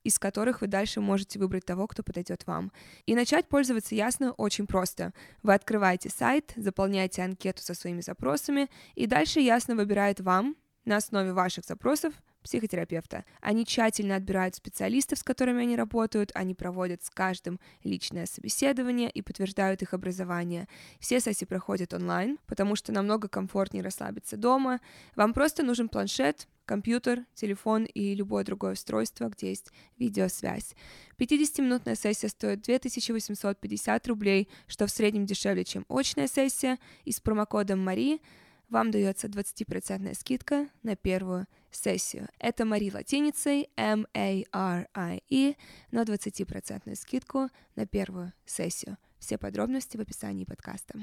[0.05, 2.71] из которых вы дальше можете выбрать того, кто подойдет вам.
[3.07, 5.13] И начать пользоваться Ясно очень просто.
[5.43, 11.33] Вы открываете сайт, заполняете анкету со своими запросами, и дальше Ясно выбирает вам на основе
[11.33, 12.15] ваших запросов
[12.45, 13.25] психотерапевта.
[13.41, 19.23] Они тщательно отбирают специалистов, с которыми они работают, они проводят с каждым личное собеседование и
[19.23, 20.69] подтверждают их образование.
[21.01, 24.81] Все сессии проходят онлайн, потому что намного комфортнее расслабиться дома.
[25.17, 30.75] Вам просто нужен планшет, компьютер, телефон и любое другое устройство, где есть видеосвязь.
[31.19, 37.83] 50-минутная сессия стоит 2850 рублей, что в среднем дешевле, чем очная сессия, и с промокодом
[37.85, 38.21] Мари
[38.69, 42.29] вам дается 20% скидка на первую сессию.
[42.39, 45.55] Это Мари латиницей, M-A-R-I-E,
[45.91, 48.97] на 20% скидку на первую сессию.
[49.19, 50.95] Все подробности в описании подкаста.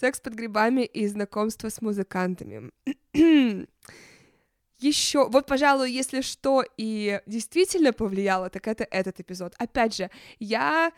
[0.00, 2.70] Секс под грибами и знакомство с музыкантами.
[4.80, 9.54] Еще, вот, пожалуй, если что и действительно повлияло, так это этот эпизод.
[9.58, 10.08] Опять же,
[10.38, 10.92] я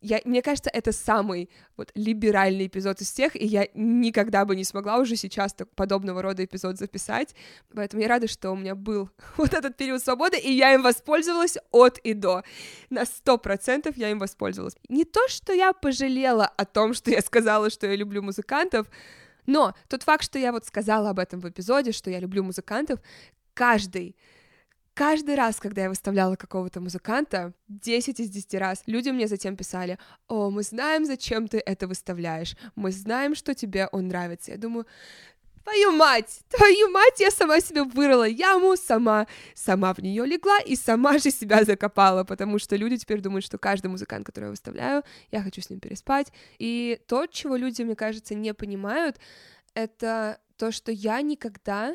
[0.00, 4.64] я, мне кажется, это самый вот либеральный эпизод из всех, и я никогда бы не
[4.64, 7.34] смогла уже сейчас так, подобного рода эпизод записать,
[7.74, 11.56] поэтому я рада, что у меня был вот этот период свободы, и я им воспользовалась
[11.70, 12.42] от и до.
[12.90, 14.76] На сто процентов я им воспользовалась.
[14.88, 18.88] Не то, что я пожалела о том, что я сказала, что я люблю музыкантов,
[19.46, 23.00] но тот факт, что я вот сказала об этом в эпизоде, что я люблю музыкантов,
[23.54, 24.16] каждый
[24.96, 29.98] Каждый раз, когда я выставляла какого-то музыканта, 10 из 10 раз, люди мне затем писали,
[30.26, 34.52] «О, мы знаем, зачем ты это выставляешь, мы знаем, что тебе он нравится».
[34.52, 34.86] Я думаю,
[35.64, 40.76] твою мать, твою мать, я сама себе вырыла яму, сама, сама в нее легла и
[40.76, 45.02] сама же себя закопала, потому что люди теперь думают, что каждый музыкант, который я выставляю,
[45.30, 46.32] я хочу с ним переспать.
[46.58, 49.20] И то, чего люди, мне кажется, не понимают,
[49.74, 51.94] это то, что я никогда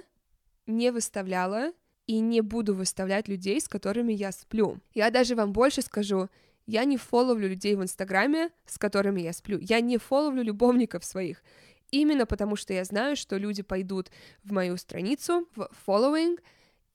[0.67, 1.71] не выставляла
[2.11, 4.79] и не буду выставлять людей, с которыми я сплю.
[4.93, 6.27] Я даже вам больше скажу,
[6.67, 9.59] я не фоловлю людей в Инстаграме, с которыми я сплю.
[9.61, 11.41] Я не фоловлю любовников своих.
[11.89, 14.11] Именно потому, что я знаю, что люди пойдут
[14.43, 16.37] в мою страницу, в following,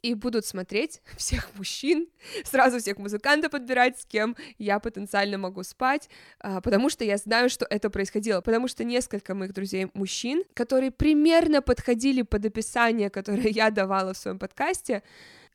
[0.03, 2.09] и будут смотреть всех мужчин,
[2.45, 7.51] сразу всех музыкантов подбирать, с кем я потенциально могу спать, а, потому что я знаю,
[7.51, 13.49] что это происходило, потому что несколько моих друзей мужчин, которые примерно подходили под описание, которое
[13.49, 15.03] я давала в своем подкасте,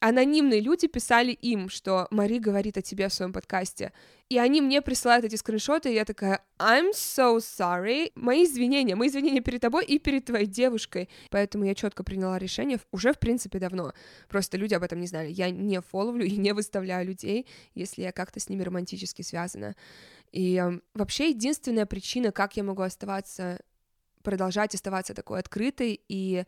[0.02, 3.94] анонимные люди писали им, что Мари говорит о тебе в своем подкасте.
[4.30, 8.12] И они мне присылают эти скриншоты, и я такая, I'm so sorry.
[8.16, 11.08] Мои извинения, мои извинения перед тобой и перед твоей девушкой.
[11.30, 13.94] Поэтому я четко приняла решение уже, в принципе, давно.
[14.28, 15.30] Просто люди об этом не знали.
[15.30, 19.76] Я не фоловлю и не выставляю людей, если я как-то с ними романтически связана.
[20.32, 23.60] И э, вообще единственная причина, как я могу оставаться,
[24.24, 26.46] продолжать оставаться такой открытой и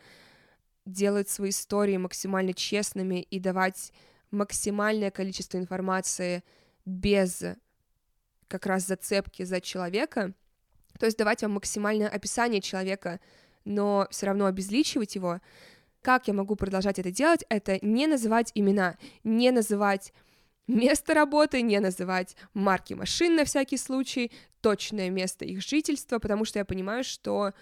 [0.86, 3.92] делать свои истории максимально честными и давать
[4.32, 6.44] максимальное количество информации
[6.86, 7.44] без
[8.48, 10.34] как раз зацепки за человека,
[11.00, 13.20] то есть давать вам максимальное описание человека,
[13.66, 15.40] но все равно обезличивать его,
[16.02, 20.14] как я могу продолжать это делать, это не называть имена, не называть
[20.68, 26.60] место работы, не называть марки машин на всякий случай, точное место их жительства, потому что
[26.60, 27.54] я понимаю, что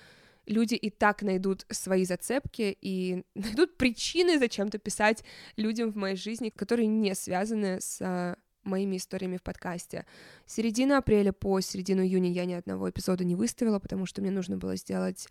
[0.52, 5.24] люди и так найдут свои зацепки и найдут причины зачем-то писать
[5.58, 10.06] людям в моей жизни, которые не связаны с а, моими историями в подкасте.
[10.46, 14.32] С середины апреля по середину июня я ни одного эпизода не выставила, потому что мне
[14.32, 15.28] нужно было сделать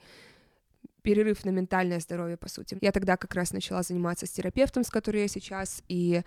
[1.02, 2.76] перерыв на ментальное здоровье, по сути.
[2.80, 6.22] Я тогда как раз начала заниматься с терапевтом, с которой я сейчас, и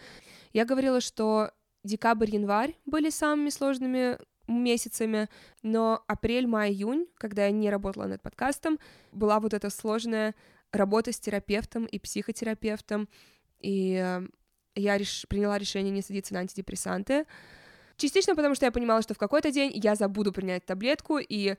[0.52, 1.52] я говорила, что
[1.84, 5.30] декабрь-январь были самыми сложными месяцами,
[5.62, 8.80] но апрель, май, июнь, когда я не работала над подкастом,
[9.12, 10.36] была вот эта сложная
[10.72, 13.08] работа с терапевтом и психотерапевтом,
[13.60, 14.22] и
[14.76, 15.26] я реш...
[15.30, 17.26] приняла решение не садиться на антидепрессанты,
[17.98, 21.56] Частично потому, что я понимала, что в какой-то день я забуду принять таблетку и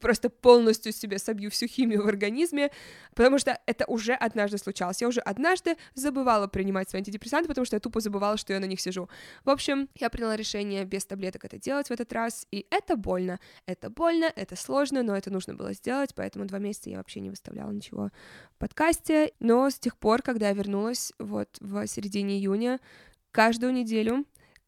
[0.00, 2.70] просто полностью себе собью всю химию в организме,
[3.14, 5.00] потому что это уже однажды случалось.
[5.00, 8.64] Я уже однажды забывала принимать свои антидепрессанты, потому что я тупо забывала, что я на
[8.64, 9.08] них сижу.
[9.44, 13.38] В общем, я приняла решение без таблеток это делать в этот раз, и это больно.
[13.66, 17.30] Это больно, это сложно, но это нужно было сделать, поэтому два месяца я вообще не
[17.30, 18.10] выставляла ничего
[18.54, 19.32] в подкасте.
[19.38, 22.80] Но с тех пор, когда я вернулась вот в середине июня,
[23.30, 24.24] каждую неделю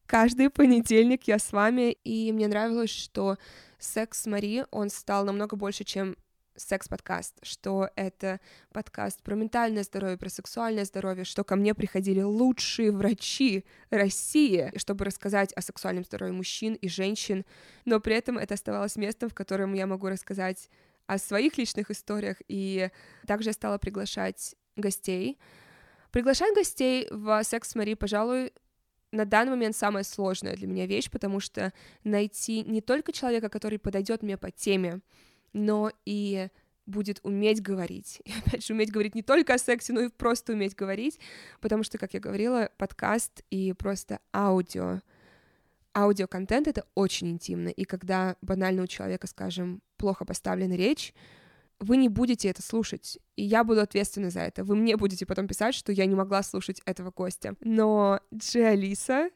[0.09, 3.37] Каждый понедельник я с вами, и мне нравилось, что
[3.77, 6.17] секс с Мари, он стал намного больше, чем
[6.55, 8.39] секс-подкаст, что это
[8.73, 15.05] подкаст про ментальное здоровье, про сексуальное здоровье, что ко мне приходили лучшие врачи России, чтобы
[15.05, 17.45] рассказать о сексуальном здоровье мужчин и женщин,
[17.85, 20.71] но при этом это оставалось местом, в котором я могу рассказать
[21.05, 22.89] о своих личных историях, и
[23.27, 25.37] также я стала приглашать гостей.
[26.09, 28.51] Приглашать гостей в «Секс с Мари», пожалуй,
[29.11, 33.79] на данный момент самая сложная для меня вещь, потому что найти не только человека, который
[33.79, 35.01] подойдет мне по теме,
[35.53, 36.49] но и
[36.85, 38.21] будет уметь говорить.
[38.25, 41.19] И опять же, уметь говорить не только о сексе, но и просто уметь говорить,
[41.61, 45.01] потому что, как я говорила, подкаст и просто аудио,
[45.95, 51.13] аудиоконтент— это очень интимно, и когда банально у человека, скажем, плохо поставлена речь,
[51.79, 54.63] вы не будете это слушать, и я буду ответственна за это.
[54.63, 57.55] Вы мне будете потом писать, что я не могла слушать этого гостя.
[57.61, 59.29] Но Джи Алиса,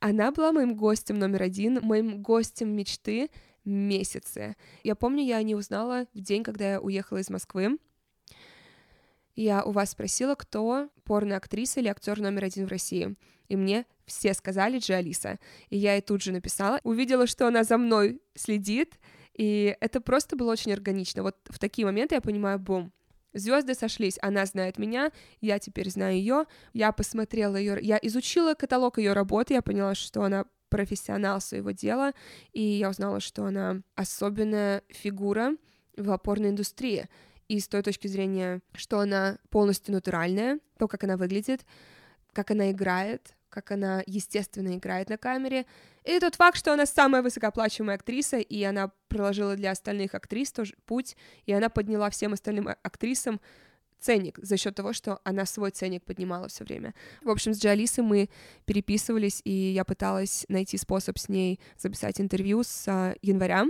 [0.00, 3.30] она была моим гостем номер один, моим гостем мечты
[3.64, 4.56] месяцы.
[4.84, 7.78] Я помню, я не узнала в день, когда я уехала из Москвы.
[9.34, 13.16] Я у вас спросила, кто порно-актриса или актер номер один в России.
[13.48, 15.38] И мне все сказали Джи Алиса.
[15.68, 16.80] И я ей тут же написала.
[16.84, 18.98] Увидела, что она за мной следит,
[19.36, 21.22] и это просто было очень органично.
[21.22, 22.92] Вот в такие моменты я понимаю, бум,
[23.34, 28.98] звезды сошлись, она знает меня, я теперь знаю ее, я посмотрела ее, я изучила каталог
[28.98, 32.12] ее работы, я поняла, что она профессионал своего дела,
[32.52, 35.52] и я узнала, что она особенная фигура
[35.96, 37.08] в опорной индустрии.
[37.48, 41.64] И с той точки зрения, что она полностью натуральная, то, как она выглядит,
[42.32, 45.66] как она играет, как она естественно играет на камере,
[46.04, 50.74] и тот факт, что она самая высокооплачиваемая актриса, и она проложила для остальных актрис тоже
[50.86, 53.40] путь, и она подняла всем остальным актрисам
[53.98, 56.94] ценник за счет того, что она свой ценник поднимала все время.
[57.22, 58.28] В общем, с Джалисой мы
[58.64, 63.66] переписывались, и я пыталась найти способ с ней записать интервью с а, января,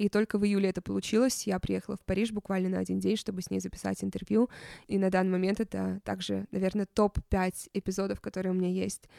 [0.00, 1.46] и только в июле это получилось.
[1.46, 4.48] Я приехала в Париж буквально на один день, чтобы с ней записать интервью.
[4.86, 9.10] И на данный момент это также, наверное, топ-5 эпизодов, которые у меня есть.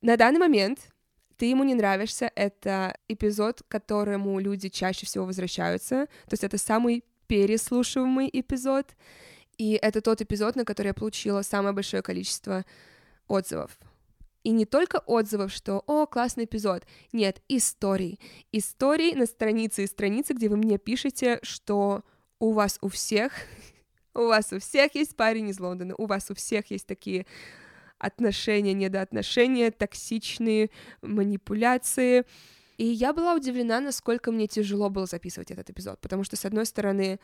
[0.00, 0.92] На данный момент
[1.36, 6.06] ты ему не нравишься, это эпизод, к которому люди чаще всего возвращаются.
[6.26, 8.94] То есть это самый переслушиваемый эпизод.
[9.58, 12.64] И это тот эпизод, на который я получила самое большое количество
[13.26, 13.76] отзывов.
[14.42, 16.84] И не только отзывов, что «О, классный эпизод».
[17.12, 18.18] Нет, историй.
[18.50, 22.02] Историй на странице и странице, где вы мне пишете, что
[22.40, 23.32] у вас у всех,
[24.14, 27.26] у вас у всех есть парень из Лондона, у вас у всех есть такие
[27.98, 30.70] отношения, недоотношения, токсичные
[31.02, 32.24] манипуляции.
[32.78, 36.66] И я была удивлена, насколько мне тяжело было записывать этот эпизод, потому что, с одной
[36.66, 37.20] стороны,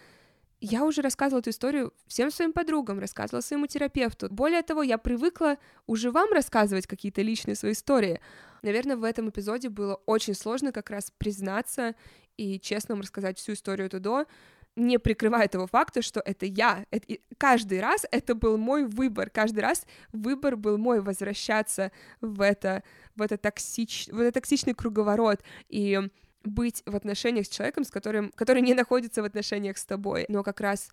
[0.60, 4.28] я уже рассказывала эту историю всем своим подругам, рассказывала своему терапевту.
[4.30, 5.56] Более того, я привыкла
[5.86, 8.20] уже вам рассказывать какие-то личные свои истории.
[8.62, 11.94] Наверное, в этом эпизоде было очень сложно как раз признаться
[12.36, 14.26] и честно вам рассказать всю историю Тудо,
[14.74, 16.86] не прикрывая того факта, что это я.
[16.90, 22.82] Это, каждый раз это был мой выбор, каждый раз выбор был мой возвращаться в это,
[23.16, 26.00] в это, токсич, в этот токсичный круговорот и
[26.44, 30.26] быть в отношениях с человеком, с которым, который не находится в отношениях с тобой.
[30.28, 30.88] Но как раз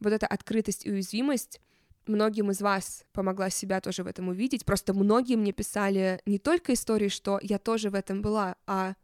[0.00, 1.60] вот эта открытость и уязвимость
[2.06, 4.64] многим из вас помогла себя тоже в этом увидеть.
[4.64, 8.94] Просто многие мне писали не только истории, что я тоже в этом была, а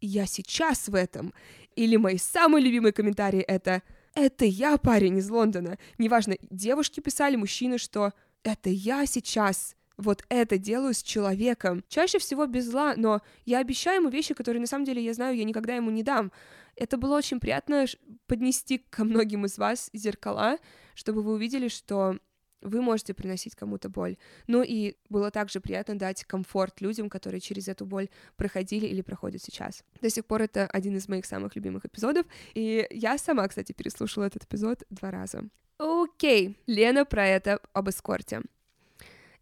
[0.00, 1.32] я сейчас в этом.
[1.76, 3.82] Или мои самые любимые комментарии это
[4.14, 5.78] «Это я, парень из Лондона».
[5.98, 8.12] Неважно, девушки писали, мужчины, что
[8.42, 11.84] «Это я сейчас вот это делаю с человеком.
[11.88, 15.36] Чаще всего без зла, но я обещаю ему вещи, которые на самом деле я знаю,
[15.36, 16.32] я никогда ему не дам.
[16.74, 17.84] Это было очень приятно
[18.26, 20.58] поднести ко многим из вас зеркала,
[20.94, 22.18] чтобы вы увидели, что
[22.62, 24.16] вы можете приносить кому-то боль.
[24.46, 29.42] Ну и было также приятно дать комфорт людям, которые через эту боль проходили или проходят
[29.42, 29.84] сейчас.
[30.00, 34.24] До сих пор это один из моих самых любимых эпизодов, и я сама, кстати, переслушала
[34.24, 35.44] этот эпизод два раза.
[35.78, 38.42] Окей, Лена про это об эскорте.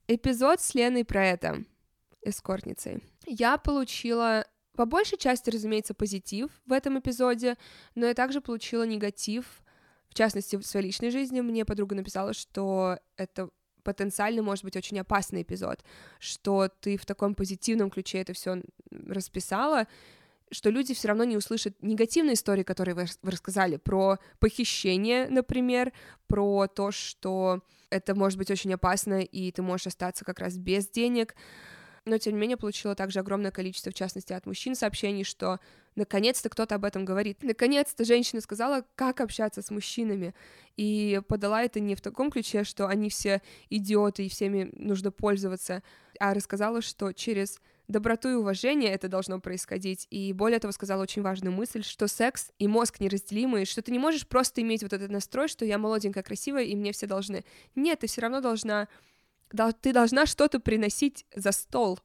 [0.09, 1.65] Эпизод с Леной про это,
[2.23, 3.03] эскортницей.
[3.27, 7.57] Я получила по большей части, разумеется, позитив в этом эпизоде,
[7.95, 9.63] но я также получила негатив
[10.09, 13.51] в частности, в своей личной жизни мне подруга написала, что это
[13.83, 15.83] потенциально может быть очень опасный эпизод,
[16.19, 19.87] что ты в таком позитивном ключе это все расписала,
[20.51, 25.93] что люди все равно не услышат негативные истории, которые вы, рассказали, про похищение, например,
[26.27, 30.89] про то, что это может быть очень опасно, и ты можешь остаться как раз без
[30.89, 31.35] денег,
[32.05, 35.61] но тем не менее получила также огромное количество, в частности, от мужчин сообщений, что
[35.95, 37.43] наконец-то кто-то об этом говорит.
[37.43, 40.35] Наконец-то женщина сказала, как общаться с мужчинами,
[40.77, 45.83] и подала это не в таком ключе, что они все идиоты и всеми нужно пользоваться,
[46.19, 50.07] а рассказала, что через доброту и уважение это должно происходить.
[50.11, 53.99] И более того, сказала очень важную мысль, что секс и мозг неразделимы, что ты не
[53.99, 57.45] можешь просто иметь вот этот настрой, что я молоденькая, красивая, и мне все должны.
[57.74, 58.89] Нет, ты все равно должна
[59.80, 61.99] ты должна что-то приносить за стол,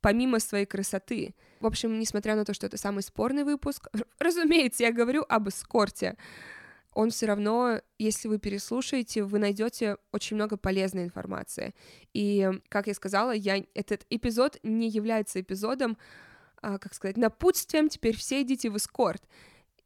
[0.00, 1.34] помимо своей красоты.
[1.60, 6.16] В общем, несмотря на то, что это самый спорный выпуск, разумеется, я говорю об эскорте,
[6.92, 11.74] он все равно, если вы переслушаете, вы найдете очень много полезной информации.
[12.12, 15.96] И, как я сказала, я, этот эпизод не является эпизодом,
[16.62, 19.22] а, как сказать, напутствием, теперь все идите в эскорт.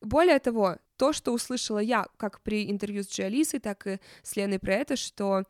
[0.01, 4.59] Более того, то, что услышала я, как при интервью с Джи так и с Леной
[4.59, 5.45] про это, что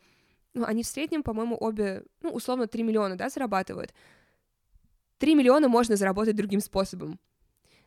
[0.54, 3.92] ну, они в среднем, по-моему, обе, ну, условно, 3 миллиона, да, зарабатывают.
[5.18, 7.18] 3 миллиона можно заработать другим способом.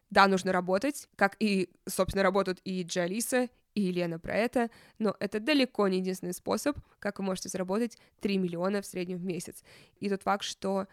[0.10, 5.40] Да, нужно работать, как и, собственно, работают и Джалиса, и Елена про это, но это
[5.40, 9.64] далеко не единственный способ, как вы можете заработать 3 миллиона в среднем в месяц.
[10.00, 10.88] И тот факт, что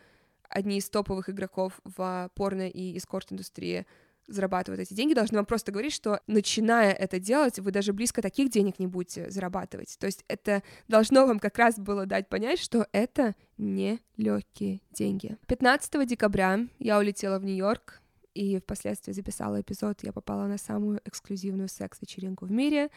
[0.51, 3.87] одни из топовых игроков в порно и эскорт-индустрии
[4.27, 8.51] зарабатывают эти деньги, должны вам просто говорить, что начиная это делать, вы даже близко таких
[8.51, 9.97] денег не будете зарабатывать.
[9.99, 15.37] То есть это должно вам как раз было дать понять, что это не легкие деньги.
[15.47, 18.03] 15 декабря я улетела в Нью-Йорк
[18.35, 20.03] и впоследствии записала эпизод.
[20.03, 22.91] Я попала на самую эксклюзивную секс-вечеринку в мире.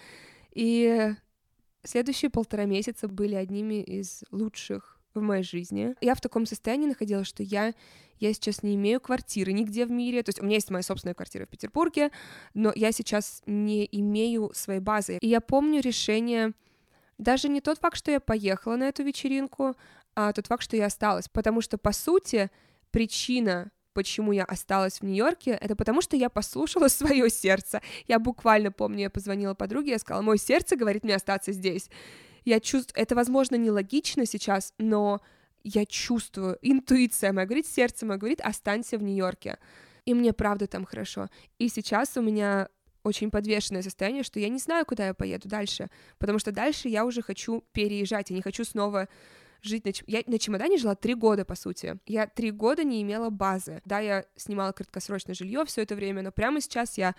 [0.51, 1.13] И
[1.83, 5.95] следующие полтора месяца были одними из лучших в моей жизни.
[6.01, 7.73] Я в таком состоянии находилась, что я,
[8.19, 10.23] я сейчас не имею квартиры нигде в мире.
[10.23, 12.11] То есть у меня есть моя собственная квартира в Петербурге,
[12.53, 15.17] но я сейчас не имею своей базы.
[15.21, 16.53] И я помню решение,
[17.17, 19.75] даже не тот факт, что я поехала на эту вечеринку,
[20.15, 21.29] а тот факт, что я осталась.
[21.29, 22.49] Потому что, по сути,
[22.91, 27.81] причина почему я осталась в Нью-Йорке, это потому что я послушала свое сердце.
[28.07, 31.89] Я буквально помню, я позвонила подруге, я сказала, мое сердце говорит мне остаться здесь
[32.47, 35.21] я чувствую, это, возможно, нелогично сейчас, но
[35.63, 39.57] я чувствую, интуиция моя говорит, сердце мое говорит, останься в Нью-Йорке.
[40.05, 41.27] И мне правда там хорошо.
[41.59, 42.69] И сейчас у меня
[43.03, 45.89] очень подвешенное состояние, что я не знаю, куда я поеду дальше,
[46.19, 49.09] потому что дальше я уже хочу переезжать, я не хочу снова
[49.61, 49.91] жить на...
[50.07, 51.99] Я на чемодане жила три года, по сути.
[52.05, 53.81] Я три года не имела базы.
[53.85, 57.15] Да, я снимала краткосрочное жилье все это время, но прямо сейчас я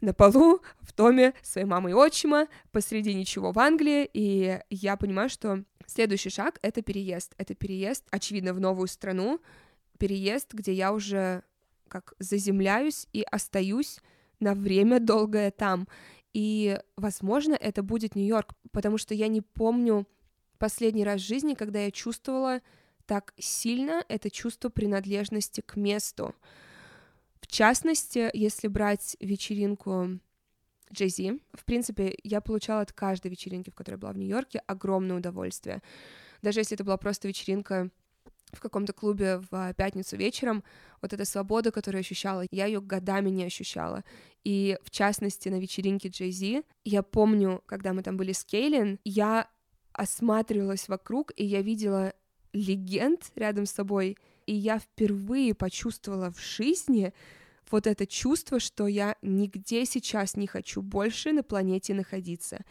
[0.00, 5.28] на полу в доме своей мамы и отчима посреди ничего в Англии, и я понимаю,
[5.30, 7.34] что следующий шаг— это переезд.
[7.38, 9.40] Это переезд, очевидно, в новую страну,
[9.98, 11.42] переезд, где я уже
[11.88, 14.00] как заземляюсь и остаюсь
[14.40, 15.88] на время долгое там.
[16.32, 20.06] И, возможно, это будет Нью-Йорк, потому что я не помню
[20.64, 22.62] последний раз в жизни, когда я чувствовала
[23.04, 26.34] так сильно это чувство принадлежности к месту.
[27.42, 30.18] В частности, если брать вечеринку
[30.90, 35.82] Джей в принципе, я получала от каждой вечеринки, в которой была в Нью-Йорке, огромное удовольствие.
[36.40, 37.90] Даже если это была просто вечеринка
[38.52, 40.64] в каком-то клубе в пятницу вечером,
[41.02, 44.02] вот эта свобода, которую я ощущала, я ее годами не ощущала.
[44.44, 49.50] И в частности на вечеринке Джей я помню, когда мы там были с Кейлин, я
[49.94, 52.12] осматривалась вокруг, и я видела
[52.52, 54.16] легенд рядом с собой,
[54.46, 57.12] и я впервые почувствовала в жизни
[57.70, 62.64] вот это чувство, что я нигде сейчас не хочу больше на планете находиться.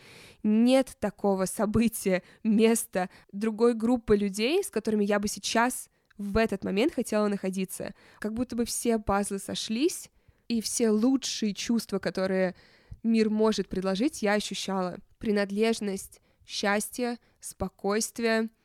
[0.44, 6.94] Нет такого события, места, другой группы людей, с которыми я бы сейчас в этот момент
[6.94, 7.94] хотела находиться.
[8.20, 10.10] Как будто бы все пазлы сошлись,
[10.48, 12.56] и все лучшие чувства, которые
[13.02, 15.00] мир может предложить, я ощущала.
[15.18, 18.50] Принадлежность, счастье, спокойствие—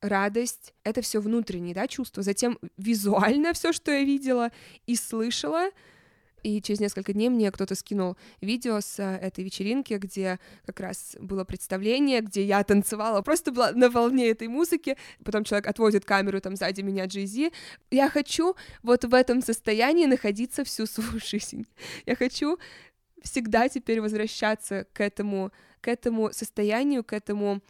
[0.00, 2.22] радость, это все внутренние, да, чувства.
[2.22, 4.50] Затем визуально все, что я видела
[4.86, 5.70] и слышала,
[6.44, 11.16] и через несколько дней мне кто-то скинул видео с э, этой вечеринки, где как раз
[11.20, 14.96] было представление, где я танцевала, просто была на волне этой музыки.
[15.24, 17.50] Потом человек отводит камеру там сзади меня Джейзи.
[17.90, 18.54] Я хочу
[18.84, 21.66] вот в этом состоянии находиться всю свою жизнь.
[22.06, 22.58] Я хочу
[23.22, 27.62] всегда теперь возвращаться к этому, к этому состоянию, к этому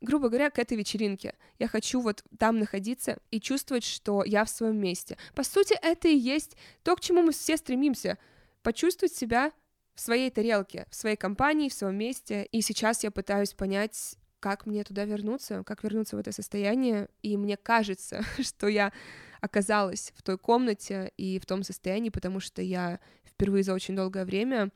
[0.00, 1.34] грубо говоря, к этой вечеринке.
[1.58, 5.16] Я хочу вот там находиться и чувствовать, что я в своем месте.
[5.34, 8.18] По сути, это и есть то, к чему мы все стремимся.
[8.62, 9.52] Почувствовать себя
[9.94, 12.46] в своей тарелке, в своей компании, в своем месте.
[12.52, 17.08] И сейчас я пытаюсь понять, как мне туда вернуться, как вернуться в это состояние.
[17.22, 18.92] И мне кажется, что я
[19.40, 24.24] оказалась в той комнате и в том состоянии, потому что я впервые за очень долгое
[24.24, 24.70] время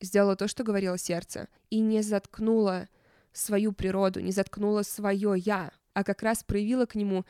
[0.00, 2.88] сделала то, что говорило сердце, и не заткнула
[3.32, 7.24] свою природу, не заткнула свое «я», а как раз проявила к нему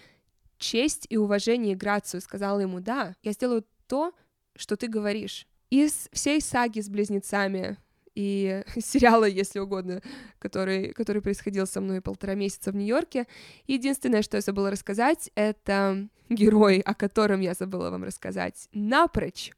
[0.58, 4.12] честь и уважение и грацию, сказала ему «да, я сделаю то,
[4.56, 5.46] что ты говоришь».
[5.70, 7.76] Из всей саги с близнецами
[8.18, 10.02] и сериала, если угодно,
[10.40, 13.28] который, который происходил со мной полтора месяца в Нью-Йорке.
[13.68, 19.52] Единственное, что я забыла рассказать, это герой, о котором я забыла вам рассказать напрочь.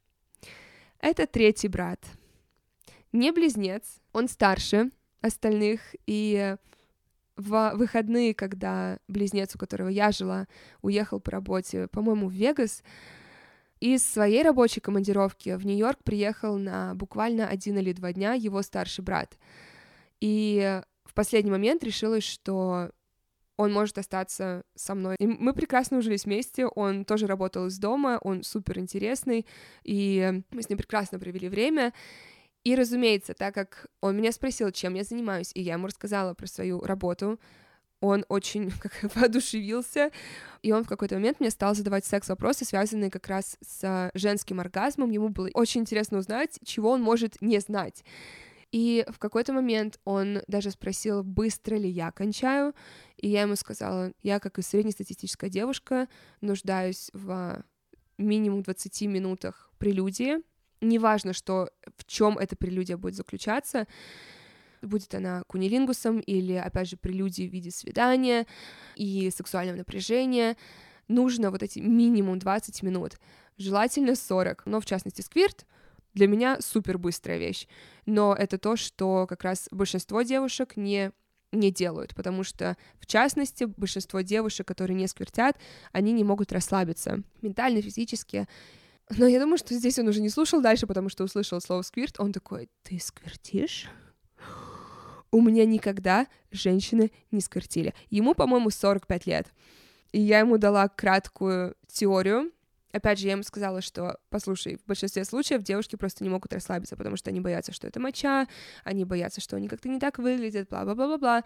[1.00, 2.04] Это третий брат.
[3.12, 3.82] Не близнец,
[4.12, 4.90] он старше,
[5.22, 6.56] остальных, и
[7.36, 10.46] в выходные, когда близнец, у которого я жила,
[10.82, 12.82] уехал по работе, по-моему, в Вегас,
[13.80, 19.02] из своей рабочей командировки в Нью-Йорк приехал на буквально один или два дня его старший
[19.02, 19.38] брат.
[20.20, 22.90] И в последний момент решилось, что
[23.56, 25.16] он может остаться со мной.
[25.18, 29.46] И мы прекрасно ужились вместе, он тоже работал из дома, он супер интересный,
[29.82, 31.92] и мы с ним прекрасно провели время.
[32.64, 36.46] И, разумеется, так как он меня спросил, чем я занимаюсь, и я ему рассказала про
[36.46, 37.38] свою работу,
[38.00, 40.10] он очень как, воодушевился,
[40.62, 45.10] и он в какой-то момент мне стал задавать секс-вопросы, связанные как раз с женским оргазмом.
[45.10, 48.04] Ему было очень интересно узнать, чего он может не знать.
[48.72, 52.72] И в какой-то момент он даже спросил, быстро ли я кончаю,
[53.16, 56.08] и я ему сказала, я, как и среднестатистическая девушка,
[56.40, 57.64] нуждаюсь в
[58.16, 60.38] минимум 20 минутах прелюдии,
[60.80, 63.88] неважно, что в чем эта прелюдия будет заключаться,
[64.82, 68.46] будет она кунилингусом или, опять же, прелюдией в виде свидания
[68.96, 70.56] и сексуального напряжения,
[71.08, 73.18] нужно вот эти минимум 20 минут,
[73.58, 75.66] желательно 40, но в частности сквирт
[76.14, 77.66] для меня супер быстрая вещь,
[78.06, 81.12] но это то, что как раз большинство девушек не
[81.52, 85.58] не делают, потому что, в частности, большинство девушек, которые не сквертят,
[85.90, 88.46] они не могут расслабиться ментально, физически,
[89.16, 92.20] но я думаю, что здесь он уже не слушал дальше, потому что услышал слово сквирт.
[92.20, 93.88] Он такой, ты сквертишь?
[95.32, 97.94] У меня никогда женщины не сквертили.
[98.08, 99.48] Ему, по-моему, 45 лет.
[100.12, 102.50] И я ему дала краткую теорию.
[102.92, 106.96] Опять же, я ему сказала, что, послушай, в большинстве случаев девушки просто не могут расслабиться,
[106.96, 108.48] потому что они боятся, что это моча,
[108.82, 111.44] они боятся, что они как-то не так выглядят, бла-бла-бла-бла-бла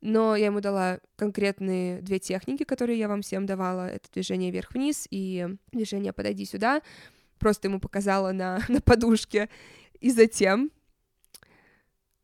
[0.00, 3.88] но я ему дала конкретные две техники, которые я вам всем давала.
[3.88, 6.82] Это движение вверх-вниз и движение «подойди сюда».
[7.38, 9.48] Просто ему показала на, на подушке.
[10.00, 10.70] И затем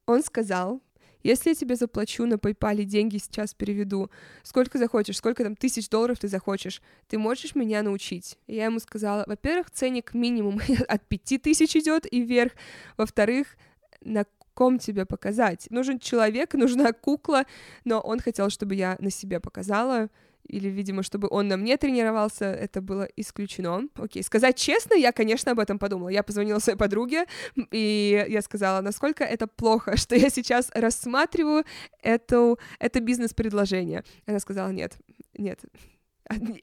[0.06, 0.80] он сказал,
[1.24, 4.10] если я тебе заплачу на PayPal деньги сейчас переведу,
[4.42, 8.38] сколько захочешь, сколько там тысяч долларов ты захочешь, ты можешь меня научить?
[8.46, 12.52] И я ему сказала, во-первых, ценник минимум от пяти тысяч идет и вверх,
[12.98, 13.56] во-вторых,
[14.02, 15.66] на ком тебе показать.
[15.70, 17.44] Нужен человек, нужна кукла,
[17.84, 20.10] но он хотел, чтобы я на себе показала,
[20.46, 23.88] или, видимо, чтобы он на мне тренировался, это было исключено.
[23.94, 26.08] Окей, сказать честно, я, конечно, об этом подумала.
[26.08, 27.24] Я позвонила своей подруге,
[27.70, 31.64] и я сказала, насколько это плохо, что я сейчас рассматриваю
[32.02, 34.04] эту, это бизнес-предложение.
[34.26, 34.96] Она сказала, нет,
[35.36, 35.60] нет,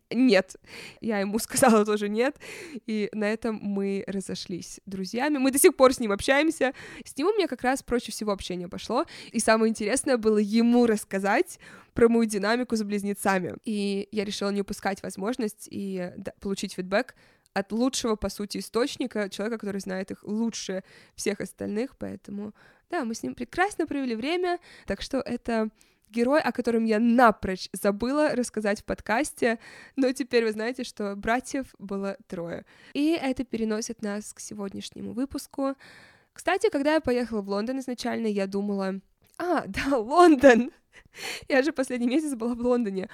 [0.10, 0.56] нет.
[1.02, 2.38] Я ему сказала тоже нет,
[2.88, 5.38] и на этом мы разошлись друзьями.
[5.38, 6.74] Мы до сих пор с ним общаемся.
[7.06, 10.86] С ним у меня как раз проще всего общение пошло, и самое интересное было ему
[10.86, 11.60] рассказать
[11.94, 13.56] про мою динамику с близнецами.
[13.66, 17.16] И я решила не упускать возможность и получить фидбэк
[17.54, 20.84] от лучшего, по сути, источника, человека, который знает их лучше
[21.16, 22.54] всех остальных, поэтому,
[22.90, 25.70] да, мы с ним прекрасно провели время, так что это
[26.12, 29.60] герой, о котором я напрочь забыла рассказать в подкасте,
[29.96, 32.66] но теперь вы знаете, что братьев было трое.
[32.94, 35.76] И это переносит нас к сегодняшнему выпуску.
[36.34, 39.00] Кстати, когда я поехала в Лондон изначально, я думала,
[39.38, 40.72] а, да, Лондон!
[41.50, 43.10] Я же последний месяц была в Лондоне.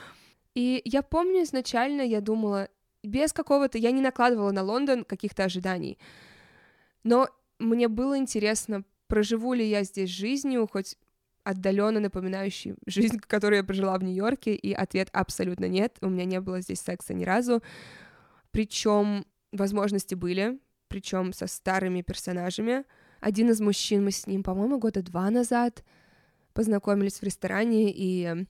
[0.56, 2.70] И я помню, изначально я думала,
[3.04, 5.98] без какого-то, я не накладывала на Лондон каких-то ожиданий.
[7.04, 7.30] Но
[7.60, 10.98] мне было интересно, проживу ли я здесь жизнью, хоть
[11.48, 15.98] отдаленно напоминающий жизнь, которую я прожила в Нью-Йорке, и ответ абсолютно нет.
[16.02, 17.64] У меня не было здесь секса ни разу.
[18.52, 22.84] Причем возможности были, причем со старыми персонажами.
[23.20, 25.84] Один из мужчин, мы с ним, по-моему, года два назад
[26.54, 28.46] познакомились в ресторане, и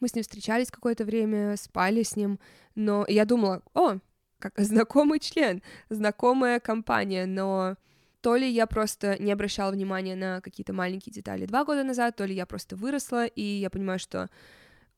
[0.00, 2.38] мы с ним встречались какое-то время, спали с ним,
[2.74, 3.98] но я думала, о,
[4.38, 7.76] как знакомый член, знакомая компания, но
[8.28, 12.26] то ли я просто не обращала внимания на какие-то маленькие детали два года назад, то
[12.26, 14.28] ли я просто выросла, и я понимаю, что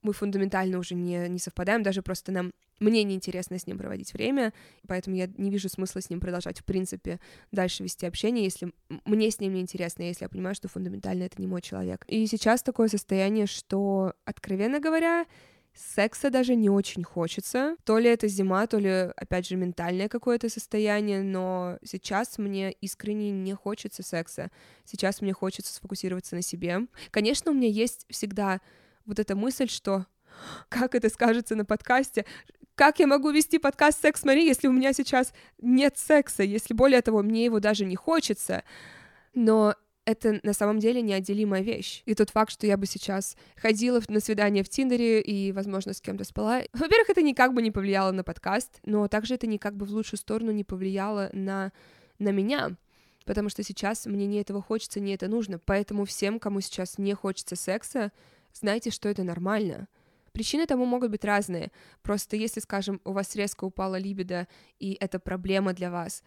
[0.03, 2.51] мы фундаментально уже не, не совпадаем, даже просто нам,
[2.81, 4.53] мне неинтересно с ним проводить время,
[4.89, 7.21] поэтому я не вижу смысла с ним продолжать, в принципе,
[7.53, 8.73] дальше вести общение, если
[9.05, 12.05] мне с ним неинтересно, если я понимаю, что фундаментально это не мой человек.
[12.09, 15.25] И сейчас такое состояние, что, откровенно говоря,
[15.81, 17.77] Секса даже не очень хочется.
[17.85, 23.31] То ли это зима, то ли, опять же, ментальное какое-то состояние, но сейчас мне искренне
[23.31, 24.51] не хочется секса.
[24.85, 26.81] Сейчас мне хочется сфокусироваться на себе.
[27.11, 28.61] Конечно, у меня есть всегда
[29.07, 30.07] вот эта мысль, что
[30.69, 32.27] как это скажется на подкасте,
[32.75, 37.03] как я могу вести подкаст «Секс Мари», если у меня сейчас нет секса, если более
[37.03, 38.65] того, мне его даже не хочется.
[39.35, 39.75] Но
[40.05, 42.03] это на самом деле неотделимая вещь.
[42.07, 46.01] И тот факт, что я бы сейчас ходила на свидание в Тиндере и, возможно, с
[46.01, 49.87] кем-то спала, во-первых, это никак бы не повлияло на подкаст, но также это никак бы
[49.87, 51.73] в лучшую сторону не повлияло на,
[52.19, 52.77] на меня,
[53.25, 55.59] потому что сейчас мне не этого хочется, не это нужно.
[55.59, 58.13] Поэтому всем, кому сейчас не хочется секса,
[58.53, 59.89] знайте, что это нормально.
[60.33, 61.73] Причины тому могут быть разные.
[62.03, 64.47] Просто если, скажем, у вас резко упала либидо,
[64.79, 66.23] и это проблема для вас,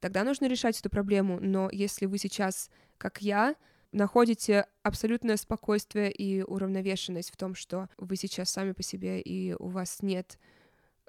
[0.00, 1.38] тогда нужно решать эту проблему.
[1.40, 3.54] Но если вы сейчас как я,
[3.92, 9.68] находите абсолютное спокойствие и уравновешенность в том, что вы сейчас сами по себе и у
[9.68, 10.38] вас нет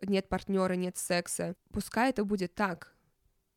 [0.04, 1.56] нет партнера, нет секса.
[1.72, 2.96] Пускай это будет так.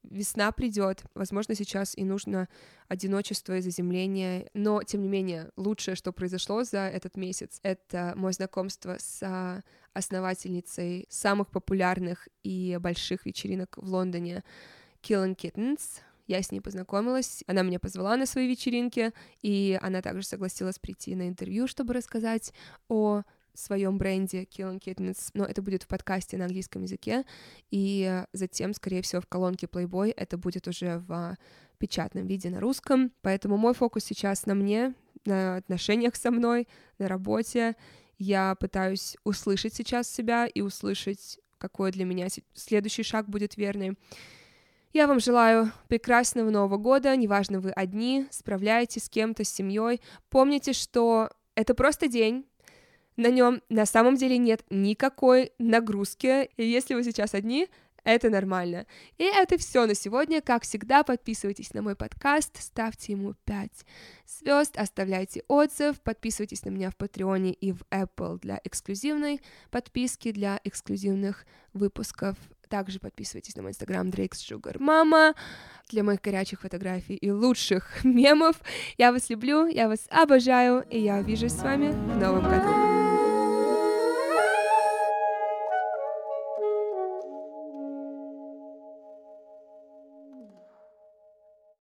[0.02, 2.48] Весна придет, возможно, сейчас и нужно
[2.88, 8.32] одиночество и заземление, но, тем не менее, лучшее, что произошло за этот месяц, это мое
[8.32, 9.62] знакомство с
[9.94, 14.44] основательницей самых популярных и больших вечеринок в Лондоне,
[15.04, 20.26] Killing Kittens, я с ней познакомилась, она меня позвала на свои вечеринки, и она также
[20.26, 22.54] согласилась прийти на интервью, чтобы рассказать
[22.88, 27.24] о своем бренде Killing Kittens, но это будет в подкасте на английском языке,
[27.70, 31.36] и затем, скорее всего, в колонке Playboy это будет уже в
[31.78, 34.94] печатном виде на русском, поэтому мой фокус сейчас на мне,
[35.26, 36.66] на отношениях со мной,
[36.98, 37.76] на работе.
[38.16, 43.98] Я пытаюсь услышать сейчас себя и услышать, какой для меня следующий шаг будет верный.
[44.94, 50.00] Я вам желаю прекрасного Нового года, неважно, вы одни, справляетесь с кем-то, с семьей.
[50.30, 52.46] Помните, что это просто день,
[53.16, 57.68] на нем на самом деле нет никакой нагрузки, и если вы сейчас одни,
[58.04, 58.86] это нормально.
[59.18, 60.40] И это все на сегодня.
[60.40, 63.70] Как всегда, подписывайтесь на мой подкаст, ставьте ему 5
[64.28, 69.40] звезд, оставляйте отзыв, подписывайтесь на меня в Патреоне и в Apple для эксклюзивной
[69.72, 72.36] подписки, для эксклюзивных выпусков
[72.68, 75.34] также подписывайтесь на мой инстаграм Drake's Sugar Mama
[75.88, 78.56] для моих горячих фотографий и лучших мемов.
[78.98, 82.83] Я вас люблю, я вас обожаю, и я увижусь с вами в новом году.